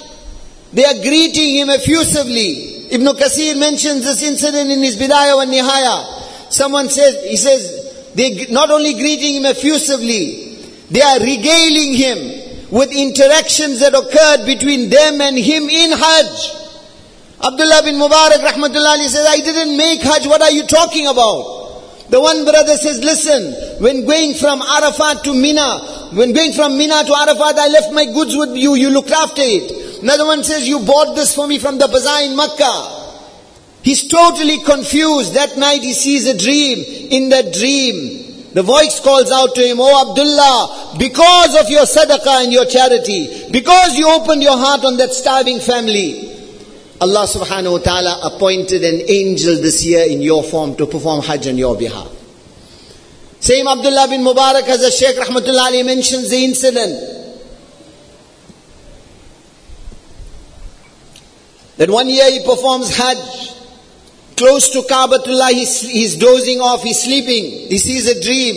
they 0.72 0.84
are 0.84 1.02
greeting 1.02 1.56
him 1.56 1.70
effusively. 1.70 2.86
Ibn 2.94 3.06
Kasir 3.18 3.58
mentions 3.58 4.04
this 4.04 4.22
incident 4.22 4.70
in 4.70 4.78
his 4.78 4.96
Bidayah 4.96 5.34
wa 5.34 5.44
Nihaya. 5.44 6.52
Someone 6.52 6.88
says, 6.88 7.24
he 7.24 7.36
says, 7.36 8.14
they 8.14 8.46
not 8.52 8.70
only 8.70 8.92
greeting 8.94 9.42
him 9.42 9.46
effusively, 9.46 10.54
they 10.88 11.02
are 11.02 11.18
regaling 11.18 11.94
him 11.94 12.43
with 12.74 12.90
interactions 12.90 13.78
that 13.78 13.94
occurred 13.94 14.44
between 14.50 14.90
them 14.90 15.20
and 15.22 15.38
him 15.38 15.62
in 15.70 15.94
Hajj. 15.94 16.34
Abdullah 17.38 17.86
bin 17.86 17.94
Mubarak 17.94 18.42
rahmatullah 18.42 18.98
says, 19.06 19.24
I 19.30 19.38
didn't 19.38 19.76
make 19.76 20.02
Hajj, 20.02 20.26
what 20.26 20.42
are 20.42 20.50
you 20.50 20.66
talking 20.66 21.06
about? 21.06 22.10
The 22.10 22.20
one 22.20 22.44
brother 22.44 22.74
says, 22.76 22.98
listen, 22.98 23.80
when 23.80 24.04
going 24.04 24.34
from 24.34 24.60
Arafat 24.60 25.22
to 25.22 25.32
Mina, 25.32 26.10
when 26.18 26.32
going 26.32 26.52
from 26.52 26.76
Mina 26.76 27.04
to 27.06 27.14
Arafat, 27.14 27.54
I 27.58 27.68
left 27.68 27.92
my 27.92 28.06
goods 28.06 28.34
with 28.36 28.56
you, 28.56 28.74
you 28.74 28.90
looked 28.90 29.12
after 29.12 29.42
it. 29.44 30.02
Another 30.02 30.26
one 30.26 30.42
says, 30.42 30.66
you 30.66 30.80
bought 30.80 31.14
this 31.14 31.32
for 31.32 31.46
me 31.46 31.60
from 31.60 31.78
the 31.78 31.86
bazaar 31.86 32.22
in 32.24 32.34
Makkah. 32.34 32.90
He's 33.82 34.08
totally 34.08 34.58
confused. 34.64 35.34
That 35.34 35.56
night 35.58 35.82
he 35.82 35.92
sees 35.92 36.26
a 36.26 36.36
dream. 36.36 36.82
In 37.12 37.28
that 37.28 37.52
dream, 37.54 38.23
the 38.54 38.62
voice 38.62 39.00
calls 39.00 39.32
out 39.32 39.54
to 39.56 39.60
him, 39.66 39.78
Oh 39.80 40.10
Abdullah, 40.10 40.96
because 40.96 41.60
of 41.60 41.68
your 41.68 41.82
sadaqah 41.82 42.44
and 42.44 42.52
your 42.52 42.64
charity, 42.66 43.50
because 43.50 43.98
you 43.98 44.08
opened 44.08 44.42
your 44.42 44.56
heart 44.56 44.84
on 44.84 44.96
that 44.98 45.12
starving 45.12 45.58
family, 45.58 46.30
Allah 47.00 47.26
subhanahu 47.26 47.72
wa 47.72 47.78
ta'ala 47.78 48.20
appointed 48.32 48.84
an 48.84 49.02
angel 49.08 49.60
this 49.60 49.84
year 49.84 50.06
in 50.08 50.22
your 50.22 50.44
form 50.44 50.76
to 50.76 50.86
perform 50.86 51.22
Hajj 51.22 51.48
on 51.48 51.58
your 51.58 51.76
behalf. 51.76 52.08
Same 53.40 53.66
Abdullah 53.66 54.06
bin 54.08 54.22
Mubarak 54.22 54.68
as 54.68 54.82
a 54.84 54.90
Shaykh 54.90 55.16
Rahmatullah 55.16 55.66
Ali 55.66 55.82
mentions 55.82 56.30
the 56.30 56.44
incident. 56.44 56.94
That 61.76 61.90
one 61.90 62.08
year 62.08 62.30
he 62.30 62.44
performs 62.46 62.96
Hajj. 62.96 63.50
Close 64.36 64.70
to 64.70 64.80
Kaabatullah, 64.80 65.50
he's, 65.50 65.80
he's 65.80 66.16
dozing 66.16 66.60
off, 66.60 66.82
he's 66.82 67.02
sleeping. 67.02 67.68
He 67.68 67.78
sees 67.78 68.08
a 68.08 68.20
dream. 68.20 68.56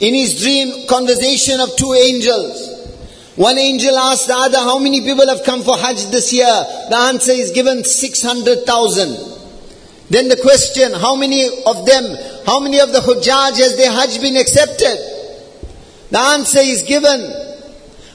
In 0.00 0.14
his 0.14 0.40
dream, 0.40 0.86
conversation 0.88 1.60
of 1.60 1.76
two 1.76 1.92
angels. 1.92 2.66
One 3.36 3.58
angel 3.58 3.96
asked 3.96 4.26
the 4.26 4.34
other, 4.34 4.58
how 4.58 4.78
many 4.78 5.02
people 5.02 5.28
have 5.28 5.44
come 5.44 5.62
for 5.62 5.76
Hajj 5.76 6.06
this 6.06 6.32
year? 6.32 6.46
The 6.88 6.96
answer 6.96 7.32
is 7.32 7.50
given 7.50 7.84
600,000. 7.84 9.08
Then 10.10 10.28
the 10.28 10.38
question, 10.40 10.92
how 10.92 11.14
many 11.14 11.46
of 11.66 11.84
them, 11.84 12.04
how 12.46 12.60
many 12.60 12.80
of 12.80 12.92
the 12.92 13.00
Hujjaj 13.00 13.58
has 13.58 13.76
their 13.76 13.92
Hajj 13.92 14.20
been 14.20 14.36
accepted? 14.36 14.96
The 16.10 16.18
answer 16.18 16.60
is 16.60 16.82
given. 16.84 17.20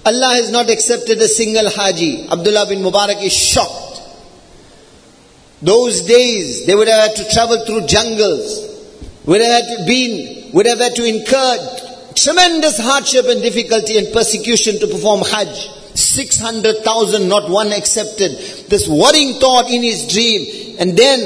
Allah 0.05 0.33
has 0.35 0.51
not 0.51 0.69
accepted 0.69 1.19
a 1.19 1.27
single 1.27 1.69
Haji. 1.69 2.27
Abdullah 2.29 2.65
bin 2.67 2.79
Mubarak 2.79 3.21
is 3.23 3.31
shocked. 3.31 3.82
Those 5.63 6.01
days, 6.01 6.65
they 6.65 6.75
would 6.75 6.89
have 6.89 7.07
had 7.07 7.15
to 7.15 7.33
travel 7.33 7.65
through 7.65 7.87
jungles, 7.87 8.67
would 9.25 9.39
have 9.39 9.63
had 9.63 9.77
to 9.77 9.85
been, 9.87 10.51
would 10.51 10.67
have 10.67 10.79
had 10.79 10.95
to 10.95 11.05
incur 11.05 11.57
tremendous 12.15 12.77
hardship 12.79 13.25
and 13.27 13.41
difficulty 13.41 13.97
and 13.97 14.11
persecution 14.13 14.79
to 14.79 14.87
perform 14.87 15.21
Hajj. 15.21 15.69
600,000, 15.95 17.29
not 17.29 17.49
one 17.49 17.71
accepted. 17.71 18.31
This 18.67 18.87
worrying 18.89 19.39
thought 19.39 19.69
in 19.69 19.83
his 19.83 20.07
dream. 20.07 20.75
And 20.79 20.97
then 20.97 21.19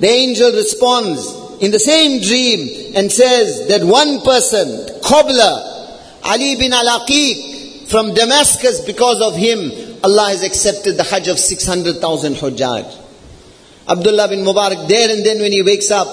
the 0.00 0.08
angel 0.08 0.50
responds 0.52 1.26
in 1.60 1.70
the 1.70 1.78
same 1.78 2.20
dream 2.20 2.94
and 2.96 3.12
says 3.12 3.68
that 3.68 3.84
one 3.84 4.20
person, 4.22 5.00
cobbler, 5.02 5.76
Ali 6.24 6.56
bin 6.56 6.72
Al-Aqiq 6.72 7.88
from 7.88 8.14
Damascus, 8.14 8.80
because 8.80 9.20
of 9.20 9.36
him, 9.36 9.70
Allah 10.02 10.28
has 10.30 10.42
accepted 10.42 10.96
the 10.96 11.04
Hajj 11.04 11.28
of 11.28 11.38
600,000 11.38 12.34
Hujjaj. 12.34 12.97
Abdullah 13.88 14.28
bin 14.28 14.40
Mubarak 14.40 14.88
there 14.88 15.10
and 15.10 15.24
then 15.24 15.40
when 15.40 15.52
he 15.52 15.62
wakes 15.62 15.90
up, 15.90 16.06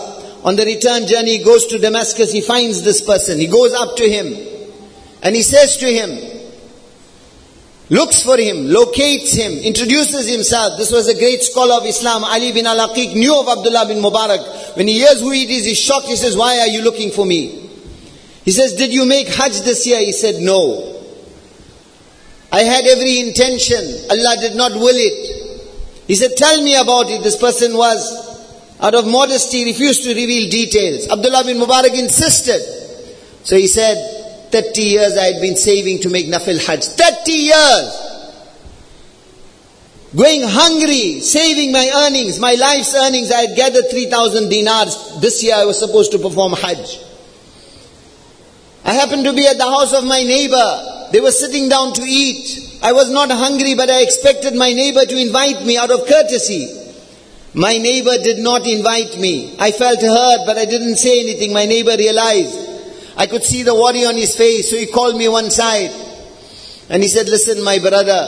on 0.45 0.55
the 0.55 0.63
return 0.63 1.07
journey, 1.07 1.37
he 1.37 1.43
goes 1.43 1.65
to 1.67 1.79
Damascus, 1.79 2.31
he 2.31 2.39
finds 2.39 2.83
this 2.83 3.01
person. 3.01 3.39
He 3.39 3.47
goes 3.47 3.73
up 3.73 3.95
to 3.97 4.07
him 4.07 4.27
and 5.23 5.35
he 5.35 5.41
says 5.41 5.77
to 5.77 5.87
him, 5.87 6.11
looks 7.89 8.21
for 8.21 8.37
him, 8.37 8.67
locates 8.67 9.33
him, 9.33 9.53
introduces 9.53 10.29
himself. 10.29 10.77
This 10.77 10.91
was 10.91 11.07
a 11.07 11.17
great 11.17 11.41
scholar 11.41 11.81
of 11.81 11.85
Islam, 11.87 12.23
Ali 12.23 12.51
bin 12.51 12.67
al-Aqiq, 12.67 13.15
knew 13.15 13.39
of 13.39 13.47
Abdullah 13.47 13.87
bin 13.87 14.03
Mubarak. 14.03 14.77
When 14.77 14.87
he 14.87 14.99
hears 14.99 15.19
who 15.19 15.31
it 15.31 15.49
is, 15.49 15.65
he's 15.65 15.79
shocked. 15.79 16.05
He 16.05 16.15
says, 16.15 16.37
why 16.37 16.59
are 16.59 16.67
you 16.67 16.83
looking 16.83 17.09
for 17.09 17.25
me? 17.25 17.69
He 18.43 18.51
says, 18.51 18.73
did 18.75 18.93
you 18.93 19.05
make 19.05 19.27
Hajj 19.27 19.61
this 19.61 19.87
year? 19.87 19.99
He 19.99 20.11
said, 20.11 20.41
no. 20.41 20.93
I 22.51 22.61
had 22.61 22.85
every 22.85 23.19
intention. 23.19 23.83
Allah 24.11 24.35
did 24.39 24.55
not 24.55 24.73
will 24.73 24.95
it. 24.95 25.44
He 26.07 26.15
said, 26.15 26.31
tell 26.37 26.61
me 26.63 26.75
about 26.75 27.09
it. 27.09 27.23
This 27.23 27.37
person 27.37 27.75
was 27.75 28.35
out 28.79 28.93
of 28.93 29.07
modesty, 29.07 29.65
refused 29.65 30.03
to 30.03 30.09
reveal 30.09 30.49
details. 30.49 31.07
Abdullah 31.07 31.43
bin 31.43 31.57
Mubarak 31.57 31.97
insisted. 31.97 32.61
So 33.43 33.55
he 33.55 33.67
said, 33.67 34.51
30 34.51 34.81
years 34.81 35.17
I 35.17 35.25
had 35.33 35.41
been 35.41 35.55
saving 35.55 35.99
to 36.01 36.09
make 36.09 36.27
Nafil 36.27 36.65
Hajj. 36.65 36.85
30 36.85 37.31
years! 37.31 38.05
Going 40.15 40.43
hungry, 40.43 41.19
saving 41.19 41.73
my 41.73 41.91
earnings, 41.93 42.39
my 42.39 42.53
life's 42.53 42.95
earnings. 42.95 43.31
I 43.31 43.47
had 43.47 43.57
gathered 43.57 43.89
3,000 43.89 44.49
dinars. 44.49 45.19
This 45.19 45.43
year 45.43 45.55
I 45.55 45.65
was 45.65 45.77
supposed 45.77 46.11
to 46.13 46.19
perform 46.19 46.53
Hajj. 46.53 46.99
I 48.85 48.93
happened 48.93 49.25
to 49.25 49.33
be 49.33 49.45
at 49.45 49.57
the 49.57 49.65
house 49.65 49.93
of 49.93 50.05
my 50.05 50.23
neighbor. 50.23 51.09
They 51.11 51.19
were 51.19 51.31
sitting 51.31 51.67
down 51.67 51.93
to 51.93 52.03
eat. 52.03 52.64
I 52.85 52.91
was 52.91 53.09
not 53.09 53.31
hungry, 53.31 53.73
but 53.73 53.89
I 53.89 54.03
expected 54.03 54.53
my 54.53 54.71
neighbor 54.71 55.03
to 55.05 55.17
invite 55.17 55.65
me 55.65 55.75
out 55.75 55.89
of 55.89 56.05
courtesy. 56.05 56.69
My 57.55 57.79
neighbor 57.79 58.15
did 58.21 58.37
not 58.37 58.67
invite 58.67 59.17
me. 59.17 59.55
I 59.57 59.71
felt 59.71 60.01
hurt, 60.01 60.45
but 60.45 60.59
I 60.59 60.65
didn't 60.65 60.97
say 60.97 61.19
anything. 61.21 61.51
My 61.51 61.65
neighbor 61.65 61.95
realized. 61.97 62.55
I 63.17 63.25
could 63.25 63.43
see 63.43 63.63
the 63.63 63.73
worry 63.73 64.05
on 64.05 64.15
his 64.15 64.35
face, 64.35 64.69
so 64.69 64.75
he 64.77 64.85
called 64.85 65.17
me 65.17 65.27
one 65.27 65.49
side. 65.49 65.89
And 66.87 67.01
he 67.01 67.09
said, 67.09 67.27
listen, 67.27 67.63
my 67.63 67.79
brother, 67.79 68.21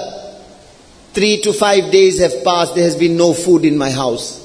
three 1.14 1.40
to 1.42 1.54
five 1.54 1.92
days 1.92 2.20
have 2.20 2.44
passed. 2.44 2.74
There 2.74 2.84
has 2.84 2.96
been 2.96 3.16
no 3.16 3.36
food 3.36 3.64
in 3.64 3.78
my 3.78 3.92
house. 3.92 4.42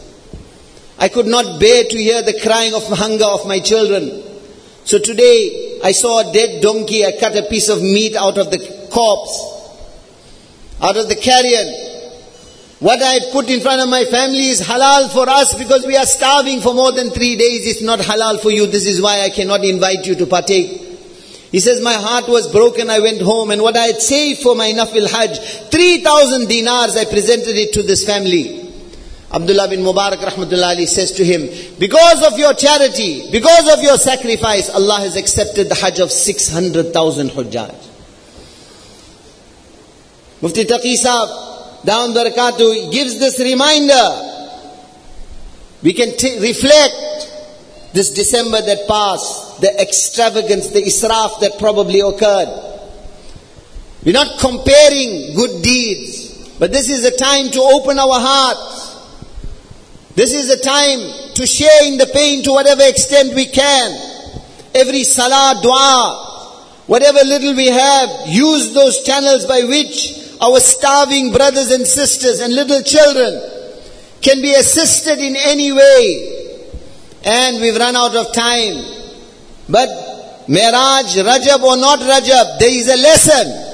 I 0.98 1.08
could 1.08 1.26
not 1.26 1.58
bear 1.58 1.84
to 1.84 1.96
hear 1.96 2.20
the 2.20 2.38
crying 2.42 2.74
of 2.74 2.86
hunger 2.86 3.24
of 3.24 3.48
my 3.48 3.60
children. 3.60 4.22
So 4.84 4.98
today, 4.98 5.80
I 5.82 5.92
saw 5.92 6.28
a 6.28 6.32
dead 6.34 6.60
donkey. 6.60 7.02
I 7.06 7.12
cut 7.18 7.34
a 7.34 7.44
piece 7.44 7.70
of 7.70 7.80
meat 7.80 8.14
out 8.14 8.36
of 8.36 8.50
the 8.50 8.88
corpse, 8.92 9.51
out 10.82 10.96
of 10.96 11.08
the 11.08 11.16
carrion. 11.16 11.90
What 12.80 13.00
I 13.00 13.30
put 13.30 13.48
in 13.48 13.60
front 13.60 13.80
of 13.80 13.88
my 13.88 14.04
family 14.04 14.48
is 14.48 14.60
halal 14.60 15.12
for 15.12 15.28
us 15.28 15.54
because 15.54 15.86
we 15.86 15.96
are 15.96 16.04
starving 16.04 16.60
for 16.60 16.74
more 16.74 16.90
than 16.90 17.10
three 17.10 17.36
days. 17.36 17.64
It's 17.68 17.82
not 17.82 18.00
halal 18.00 18.40
for 18.42 18.50
you. 18.50 18.66
This 18.66 18.86
is 18.86 19.00
why 19.00 19.20
I 19.20 19.30
cannot 19.30 19.64
invite 19.64 20.04
you 20.04 20.16
to 20.16 20.26
partake. 20.26 20.80
He 21.52 21.60
says, 21.60 21.80
my 21.80 21.92
heart 21.92 22.28
was 22.28 22.50
broken. 22.50 22.90
I 22.90 22.98
went 22.98 23.22
home 23.22 23.52
and 23.52 23.62
what 23.62 23.76
I 23.76 23.86
had 23.86 24.02
saved 24.02 24.40
for 24.40 24.56
my 24.56 24.72
nafil 24.72 25.08
hajj, 25.08 25.38
3,000 25.70 26.48
dinars, 26.48 26.96
I 26.96 27.04
presented 27.04 27.56
it 27.56 27.72
to 27.74 27.84
this 27.84 28.04
family. 28.04 28.62
Abdullah 29.30 29.68
bin 29.68 29.80
Mubarak 29.80 30.18
rahmatullah 30.18 30.74
Ali 30.74 30.86
says 30.86 31.12
to 31.12 31.24
him, 31.24 31.48
because 31.78 32.26
of 32.26 32.38
your 32.38 32.54
charity, 32.54 33.30
because 33.30 33.72
of 33.72 33.82
your 33.82 33.96
sacrifice, 33.96 34.68
Allah 34.70 35.00
has 35.00 35.16
accepted 35.16 35.68
the 35.68 35.74
hajj 35.74 36.00
of 36.00 36.10
600,000 36.10 37.30
hujjaj. 37.30 37.81
Mufti 40.42 40.64
Taqi 40.64 40.98
Saab, 40.98 41.86
damat 41.86 42.18
barakatuh 42.18 42.90
gives 42.90 43.16
this 43.20 43.38
reminder. 43.38 44.28
We 45.82 45.92
can 45.92 46.16
t- 46.16 46.40
reflect 46.40 47.92
this 47.92 48.10
December 48.10 48.60
that 48.60 48.88
passed, 48.88 49.60
the 49.60 49.70
extravagance, 49.80 50.70
the 50.70 50.82
israf 50.82 51.38
that 51.40 51.60
probably 51.60 52.00
occurred. 52.00 52.48
We're 54.04 54.14
not 54.14 54.40
comparing 54.40 55.36
good 55.36 55.62
deeds, 55.62 56.58
but 56.58 56.72
this 56.72 56.90
is 56.90 57.04
a 57.04 57.16
time 57.16 57.50
to 57.52 57.60
open 57.60 58.00
our 58.00 58.18
hearts. 58.18 58.96
This 60.16 60.34
is 60.34 60.50
a 60.50 60.60
time 60.60 61.34
to 61.34 61.46
share 61.46 61.86
in 61.86 61.98
the 61.98 62.10
pain 62.12 62.42
to 62.42 62.50
whatever 62.50 62.82
extent 62.82 63.36
we 63.36 63.46
can. 63.46 63.90
Every 64.74 65.04
salah, 65.04 65.60
dua, 65.62 66.82
whatever 66.88 67.18
little 67.22 67.54
we 67.54 67.66
have, 67.66 68.10
use 68.26 68.74
those 68.74 69.04
channels 69.04 69.46
by 69.46 69.62
which 69.62 70.21
our 70.42 70.58
starving 70.58 71.30
brothers 71.30 71.70
and 71.70 71.86
sisters 71.86 72.40
and 72.40 72.52
little 72.52 72.82
children 72.82 73.40
can 74.20 74.42
be 74.42 74.52
assisted 74.54 75.20
in 75.20 75.36
any 75.36 75.72
way. 75.72 76.58
And 77.24 77.60
we've 77.60 77.76
run 77.76 77.94
out 77.94 78.16
of 78.16 78.32
time. 78.32 78.74
But 79.68 79.88
Miraj, 80.48 81.14
Rajab 81.22 81.62
or 81.62 81.76
not 81.76 82.00
Rajab, 82.00 82.58
there 82.58 82.74
is 82.74 82.88
a 82.88 82.96
lesson. 82.96 83.68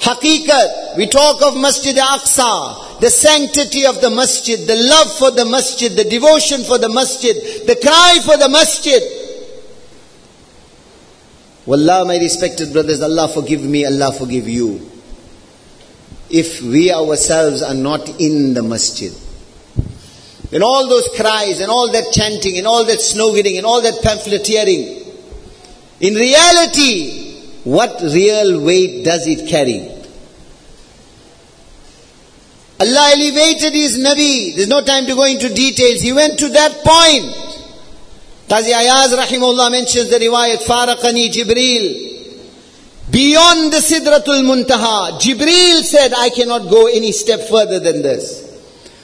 Haqiqat, 0.00 0.96
we 0.96 1.06
talk 1.06 1.42
of 1.42 1.60
Masjid 1.60 1.94
Aqsa, 1.96 3.00
the 3.00 3.10
sanctity 3.10 3.84
of 3.84 4.00
the 4.00 4.08
masjid, 4.08 4.58
the 4.66 4.76
love 4.76 5.12
for 5.18 5.30
the 5.30 5.44
masjid, 5.44 5.92
the 5.92 6.04
devotion 6.04 6.64
for 6.64 6.78
the 6.78 6.88
masjid, 6.88 7.36
the 7.66 7.76
cry 7.82 8.18
for 8.24 8.38
the 8.38 8.48
masjid. 8.48 9.02
Wallah, 11.66 12.06
my 12.06 12.16
respected 12.16 12.72
brothers, 12.72 13.02
Allah 13.02 13.28
forgive 13.28 13.62
me, 13.62 13.84
Allah 13.84 14.12
forgive 14.12 14.48
you 14.48 14.89
if 16.30 16.62
we 16.62 16.92
ourselves 16.92 17.62
are 17.62 17.74
not 17.74 18.08
in 18.20 18.54
the 18.54 18.62
masjid. 18.62 19.12
And 20.52 20.62
all 20.62 20.88
those 20.88 21.08
cries 21.16 21.60
and 21.60 21.70
all 21.70 21.92
that 21.92 22.12
chanting 22.12 22.58
and 22.58 22.66
all 22.66 22.84
that 22.84 22.98
sloganing 22.98 23.56
and 23.56 23.66
all 23.66 23.82
that 23.82 24.02
pamphleteering, 24.02 25.00
in 26.00 26.14
reality, 26.14 27.42
what 27.64 28.00
real 28.00 28.64
weight 28.64 29.04
does 29.04 29.26
it 29.26 29.48
carry? 29.48 29.96
Allah 32.80 33.12
elevated 33.12 33.74
His 33.74 33.98
Nabi. 33.98 34.56
There's 34.56 34.68
no 34.68 34.82
time 34.82 35.04
to 35.06 35.14
go 35.14 35.24
into 35.24 35.52
details. 35.52 36.00
He 36.00 36.12
went 36.12 36.38
to 36.38 36.48
that 36.48 36.72
point. 36.82 37.26
Qazi 38.48 38.72
Ayaz 38.72 39.12
rahimahullah 39.12 39.70
mentions 39.70 40.08
the 40.08 40.16
riwayat, 40.16 40.64
Faraqani 40.64 41.30
Jibreel. 41.30 42.19
Beyond 43.10 43.72
the 43.72 43.78
Sidratul 43.78 44.44
Muntaha, 44.44 45.18
Jibreel 45.18 45.82
said, 45.82 46.12
I 46.16 46.30
cannot 46.30 46.70
go 46.70 46.86
any 46.86 47.12
step 47.12 47.40
further 47.48 47.80
than 47.80 48.02
this. 48.02 48.46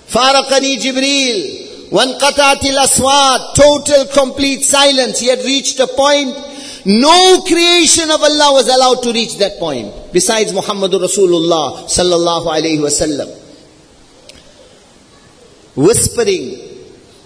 Faraqani 0.09 0.77
Jibreel, 0.77 1.91
one 1.91 2.19
qatatil 2.19 2.77
aswat, 2.77 3.55
total 3.55 4.07
complete 4.13 4.63
silence. 4.63 5.19
He 5.19 5.29
had 5.29 5.41
reached 5.41 5.81
a 5.81 5.89
point, 5.89 6.37
no 6.85 7.43
creation 7.43 8.11
of 8.11 8.23
Allah 8.23 8.53
was 8.53 8.69
allowed 8.69 9.03
to 9.03 9.13
reach 9.13 9.39
that 9.39 9.59
point, 9.59 9.93
besides 10.13 10.53
Muhammadur 10.53 11.01
Rasulullah 11.01 11.85
sallallahu 11.87 12.47
alayhi 12.47 12.79
wasallam. 12.79 13.29
Whispering, 15.75 16.61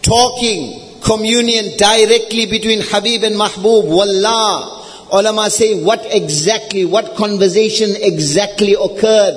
talking, 0.01 1.01
communion 1.03 1.77
directly 1.77 2.47
between 2.47 2.81
Habib 2.83 3.23
and 3.25 3.37
Mahbub, 3.37 3.87
Wallah, 3.87 4.80
Ulama 5.12 5.50
say 5.50 5.84
what 5.84 6.02
exactly, 6.06 6.86
what 6.86 7.16
conversation 7.16 7.92
exactly 7.96 8.74
occurred 8.74 9.36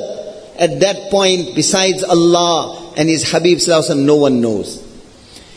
at 0.58 0.80
that 0.80 1.10
point 1.10 1.54
besides 1.54 2.02
Allah 2.04 2.92
and 2.96 3.08
His 3.08 3.30
Habib 3.30 3.58
Sallallahu 3.58 4.04
no 4.04 4.16
one 4.16 4.40
knows. 4.40 4.84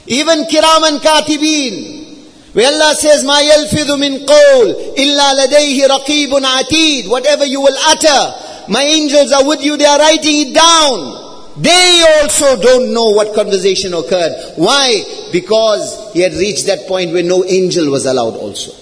Even 0.07 0.43
Kiraman 0.43 0.99
Katibin, 0.99 2.53
where 2.53 2.67
Allah 2.67 2.95
says, 2.95 3.23
مَا 3.23 3.39
يَلْفِظُ 3.41 3.87
مِنْ 3.97 4.25
قَوْلٍ 4.25 4.95
إِلَّا 4.97 5.45
لَدَيْهِ 5.45 5.87
رَقِيبٌ 5.87 6.29
عَتِيدٌ 6.41 7.09
Whatever 7.09 7.45
you 7.45 7.61
will 7.61 7.77
utter, 7.85 8.71
my 8.71 8.81
angels 8.83 9.31
are 9.31 9.47
with 9.47 9.63
you, 9.63 9.77
they 9.77 9.85
are 9.85 9.99
writing 9.99 10.47
it 10.49 10.53
down. 10.53 11.17
They 11.57 12.03
also 12.21 12.61
don't 12.61 12.93
know 12.93 13.11
what 13.11 13.33
conversation 13.33 13.93
occurred. 13.93 14.33
Why? 14.57 15.03
Because 15.31 16.11
he 16.13 16.21
had 16.21 16.33
reached 16.33 16.65
that 16.67 16.87
point 16.87 17.11
where 17.13 17.23
no 17.23 17.43
angel 17.45 17.89
was 17.89 18.05
allowed 18.05 18.35
also 18.35 18.73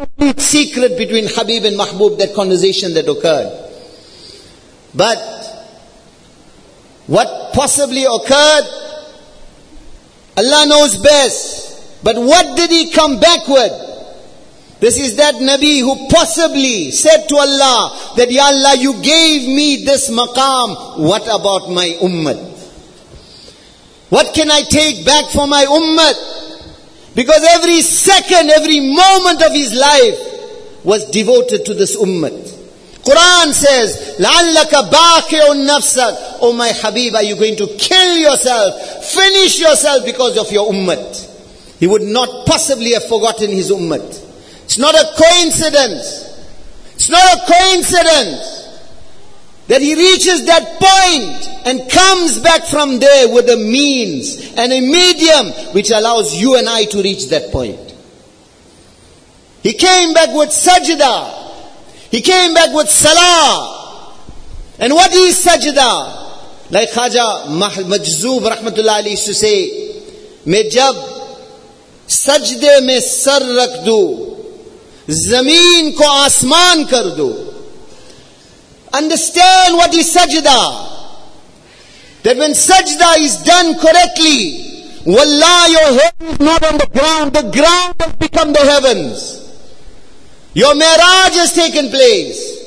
complete 0.00 0.40
secret 0.40 0.96
between 0.96 1.26
Habib 1.28 1.64
and 1.64 1.78
Mahbub, 1.78 2.18
that 2.18 2.34
conversation 2.34 2.94
that 2.94 3.06
occurred. 3.06 3.52
But 4.94 5.18
what 7.06 7.52
possibly 7.52 8.04
occurred, 8.04 8.64
Allah 10.38 10.64
knows 10.66 10.96
best. 11.02 12.02
But 12.02 12.16
what 12.16 12.56
did 12.56 12.70
he 12.70 12.90
come 12.90 13.20
back 13.20 13.46
with? 13.46 13.72
This 14.80 14.96
is 14.98 15.16
that 15.16 15.34
Nabi 15.34 15.80
who 15.80 16.08
possibly 16.08 16.90
said 16.90 17.26
to 17.28 17.36
Allah 17.36 18.14
that, 18.16 18.30
Ya 18.30 18.44
Allah, 18.44 18.76
you 18.78 18.94
gave 19.02 19.46
me 19.48 19.84
this 19.84 20.08
maqam. 20.08 21.06
What 21.06 21.24
about 21.24 21.70
my 21.70 21.98
ummah? 22.00 22.48
What 24.08 24.34
can 24.34 24.50
I 24.50 24.62
take 24.62 25.04
back 25.04 25.26
for 25.26 25.46
my 25.46 25.66
ummah? 25.66 26.49
Because 27.15 27.43
every 27.49 27.81
second, 27.81 28.49
every 28.49 28.79
moment 28.81 29.41
of 29.41 29.53
his 29.53 29.73
life 29.73 30.83
was 30.83 31.09
devoted 31.11 31.65
to 31.65 31.73
this 31.73 31.95
ummah. 31.95 32.31
Quran 33.03 33.53
says, 33.53 34.17
لَعَلَّكَ 34.19 34.89
بَاقِعٌ 34.89 35.67
نَفْسَكَ 35.67 36.37
Oh 36.41 36.53
my 36.53 36.71
Habib, 36.73 37.15
are 37.15 37.23
you 37.23 37.35
going 37.35 37.55
to 37.55 37.67
kill 37.77 38.17
yourself, 38.17 39.05
finish 39.05 39.59
yourself 39.59 40.03
because 40.05 40.37
of 40.37 40.51
your 40.51 40.71
ummah? 40.71 41.31
He 41.79 41.87
would 41.87 42.01
not 42.01 42.45
possibly 42.47 42.93
have 42.93 43.07
forgotten 43.07 43.51
his 43.51 43.71
ummah. 43.71 44.01
It's 44.63 44.77
not 44.77 44.95
a 44.95 45.05
coincidence. 45.15 46.33
It's 46.95 47.09
not 47.09 47.37
a 47.37 47.51
coincidence 47.51 48.58
that 49.69 49.81
he 49.81 49.95
reaches 49.95 50.45
that 50.45 50.63
point 50.79 51.65
and 51.65 51.89
comes 51.89 52.39
back 52.39 52.63
from 52.65 52.99
there 52.99 53.33
with 53.33 53.49
a 53.49 53.57
means 53.57 54.53
and 54.57 54.71
a 54.71 54.81
medium 54.81 55.73
which 55.73 55.89
allows 55.89 56.35
you 56.35 56.55
and 56.55 56.69
I 56.69 56.85
to 56.85 57.01
reach 57.01 57.29
that 57.29 57.51
point. 57.51 57.79
He 59.63 59.73
came 59.73 60.13
back 60.13 60.29
with 60.35 60.49
sajda. 60.49 62.11
He 62.11 62.21
came 62.21 62.53
back 62.53 62.73
with 62.75 62.89
salah. 62.89 64.13
And 64.77 64.93
what 64.93 65.11
is 65.13 65.43
sajda? 65.43 66.25
Like 66.69 66.89
Khaja 66.89 67.45
Majzub 67.47 68.41
rahmatullah 68.41 69.09
used 69.09 69.25
to 69.25 69.33
say, 69.33 69.91
मैं 70.45 70.69
जब 70.69 70.95
सजदे 72.07 72.79
में 72.85 72.99
sir 73.01 73.43
रख 73.59 73.83
दू 73.85 74.01
जमीन 75.09 75.91
को 75.97 76.03
आसमान 76.03 76.83
कर 76.91 77.09
दू 77.17 77.29
Understand 78.92 79.74
what 79.76 79.94
is 79.94 80.14
sajda. 80.14 80.88
That 82.22 82.36
when 82.36 82.52
sajda 82.52 83.18
is 83.18 83.42
done 83.42 83.78
correctly, 83.78 85.02
wallah, 85.06 85.66
your 85.68 86.00
head 86.00 86.14
is 86.20 86.40
not 86.40 86.62
on 86.64 86.78
the 86.78 86.88
ground. 86.92 87.32
The 87.32 87.50
ground 87.50 87.94
has 88.00 88.12
become 88.16 88.52
the 88.52 88.60
heavens. 88.60 89.40
Your 90.54 90.74
miraj 90.74 91.32
has 91.38 91.52
taken 91.52 91.88
place. 91.90 92.58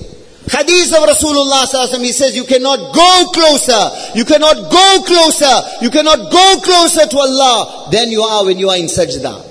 Hadith 0.49 0.93
of 0.93 1.03
Rasulullah 1.07 1.99
he 1.99 2.11
says 2.11 2.35
you 2.35 2.43
cannot 2.43 2.93
go 2.93 3.31
closer, 3.33 3.89
you 4.13 4.25
cannot 4.25 4.71
go 4.71 5.03
closer, 5.05 5.61
you 5.81 5.89
cannot 5.89 6.31
go 6.31 6.59
closer 6.63 7.07
to 7.07 7.17
Allah 7.17 7.89
than 7.91 8.11
you 8.11 8.21
are 8.21 8.45
when 8.45 8.57
you 8.59 8.69
are 8.69 8.77
in 8.77 8.85
sajda. 8.87 9.41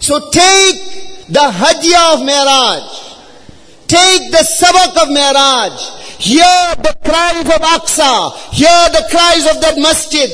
So 0.00 0.18
take 0.30 1.28
the 1.28 1.40
hadiyah 1.40 2.14
of 2.14 2.20
Miraj. 2.20 3.11
Take 3.92 4.32
the 4.32 4.40
sabak 4.40 4.96
of 5.02 5.08
Mi'raj. 5.12 5.76
Hear 6.16 6.64
the 6.80 6.96
cries 7.04 7.44
of 7.44 7.60
Aqsa. 7.60 8.32
Hear 8.56 8.88
the 8.88 9.04
cries 9.10 9.44
of 9.54 9.60
that 9.60 9.76
masjid. 9.76 10.30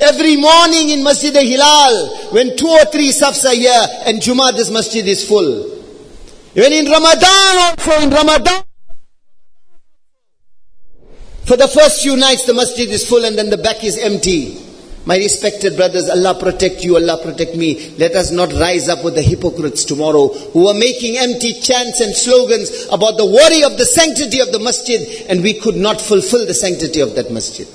Every 0.00 0.36
morning 0.36 0.88
in 0.88 1.04
Masjid 1.04 1.34
Hilal, 1.34 2.32
when 2.32 2.56
two 2.56 2.68
or 2.68 2.86
three 2.86 3.12
safs 3.12 3.44
are 3.44 3.54
here, 3.54 3.86
and 4.06 4.18
Jummah, 4.18 4.56
this 4.56 4.70
masjid 4.70 5.06
is 5.06 5.28
full. 5.28 5.72
Even 6.56 6.72
in 6.72 6.86
Ramadan 6.86 7.76
also, 7.76 8.00
in 8.00 8.10
Ramadan, 8.10 8.64
For 11.44 11.58
the 11.58 11.68
first 11.68 12.02
few 12.02 12.16
nights 12.16 12.46
the 12.46 12.54
masjid 12.54 12.88
is 12.88 13.06
full 13.06 13.24
and 13.24 13.36
then 13.36 13.50
the 13.50 13.58
back 13.58 13.84
is 13.84 13.98
empty. 13.98 14.63
My 15.06 15.16
respected 15.16 15.76
brothers, 15.76 16.08
Allah 16.08 16.34
protect 16.40 16.82
you, 16.82 16.96
Allah 16.96 17.20
protect 17.22 17.56
me. 17.56 17.94
Let 17.98 18.14
us 18.14 18.30
not 18.30 18.52
rise 18.54 18.88
up 18.88 19.04
with 19.04 19.14
the 19.14 19.22
hypocrites 19.22 19.84
tomorrow 19.84 20.28
who 20.28 20.66
are 20.68 20.74
making 20.74 21.18
empty 21.18 21.52
chants 21.60 22.00
and 22.00 22.14
slogans 22.14 22.86
about 22.90 23.18
the 23.18 23.26
worry 23.26 23.62
of 23.64 23.76
the 23.76 23.84
sanctity 23.84 24.40
of 24.40 24.50
the 24.50 24.60
masjid 24.60 25.26
and 25.28 25.42
we 25.42 25.60
could 25.60 25.76
not 25.76 26.00
fulfill 26.00 26.46
the 26.46 26.54
sanctity 26.54 27.00
of 27.00 27.14
that 27.16 27.30
masjid. 27.30 27.68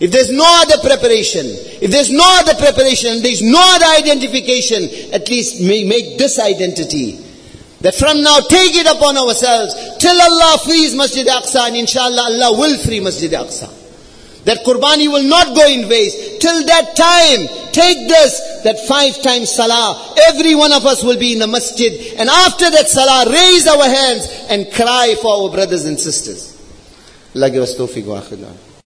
If 0.00 0.10
there's 0.10 0.32
no 0.32 0.44
other 0.62 0.78
preparation, 0.80 1.44
if 1.44 1.90
there's 1.90 2.10
no 2.10 2.24
other 2.40 2.54
preparation, 2.54 3.22
there's 3.22 3.42
no 3.42 3.60
other 3.60 3.86
identification, 4.00 5.12
at 5.12 5.28
least 5.28 5.60
make 5.60 6.16
this 6.16 6.38
identity. 6.40 7.20
That 7.82 7.94
from 7.94 8.22
now 8.22 8.40
take 8.40 8.74
it 8.74 8.86
upon 8.86 9.18
ourselves 9.18 9.74
till 9.98 10.18
Allah 10.18 10.58
frees 10.64 10.94
Masjid 10.96 11.26
Aqsa 11.26 11.68
and 11.68 11.76
inshallah 11.76 12.32
Allah 12.32 12.58
will 12.58 12.78
free 12.78 13.00
Masjid 13.00 13.30
Aqsa. 13.30 13.83
That 14.44 14.64
Qurbani 14.64 15.08
will 15.08 15.22
not 15.22 15.56
go 15.56 15.66
in 15.66 15.88
waste. 15.88 16.40
Till 16.40 16.66
that 16.66 16.94
time, 16.94 17.72
take 17.72 18.08
this, 18.08 18.62
that 18.64 18.78
five 18.86 19.22
times 19.22 19.50
salah, 19.50 20.14
every 20.28 20.54
one 20.54 20.72
of 20.72 20.84
us 20.84 21.02
will 21.02 21.18
be 21.18 21.32
in 21.32 21.38
the 21.38 21.46
masjid. 21.46 21.92
And 22.18 22.28
after 22.28 22.70
that 22.70 22.88
salah, 22.88 23.30
raise 23.30 23.66
our 23.66 23.84
hands 23.84 24.28
and 24.50 24.70
cry 24.72 25.14
for 25.20 25.44
our 25.44 25.50
brothers 25.50 25.86
and 25.86 25.98
sisters. 25.98 26.50
Allah 27.34 27.50
give 27.50 27.62
us 27.62 27.74
tawfiq 27.76 28.04
wa 28.06 28.20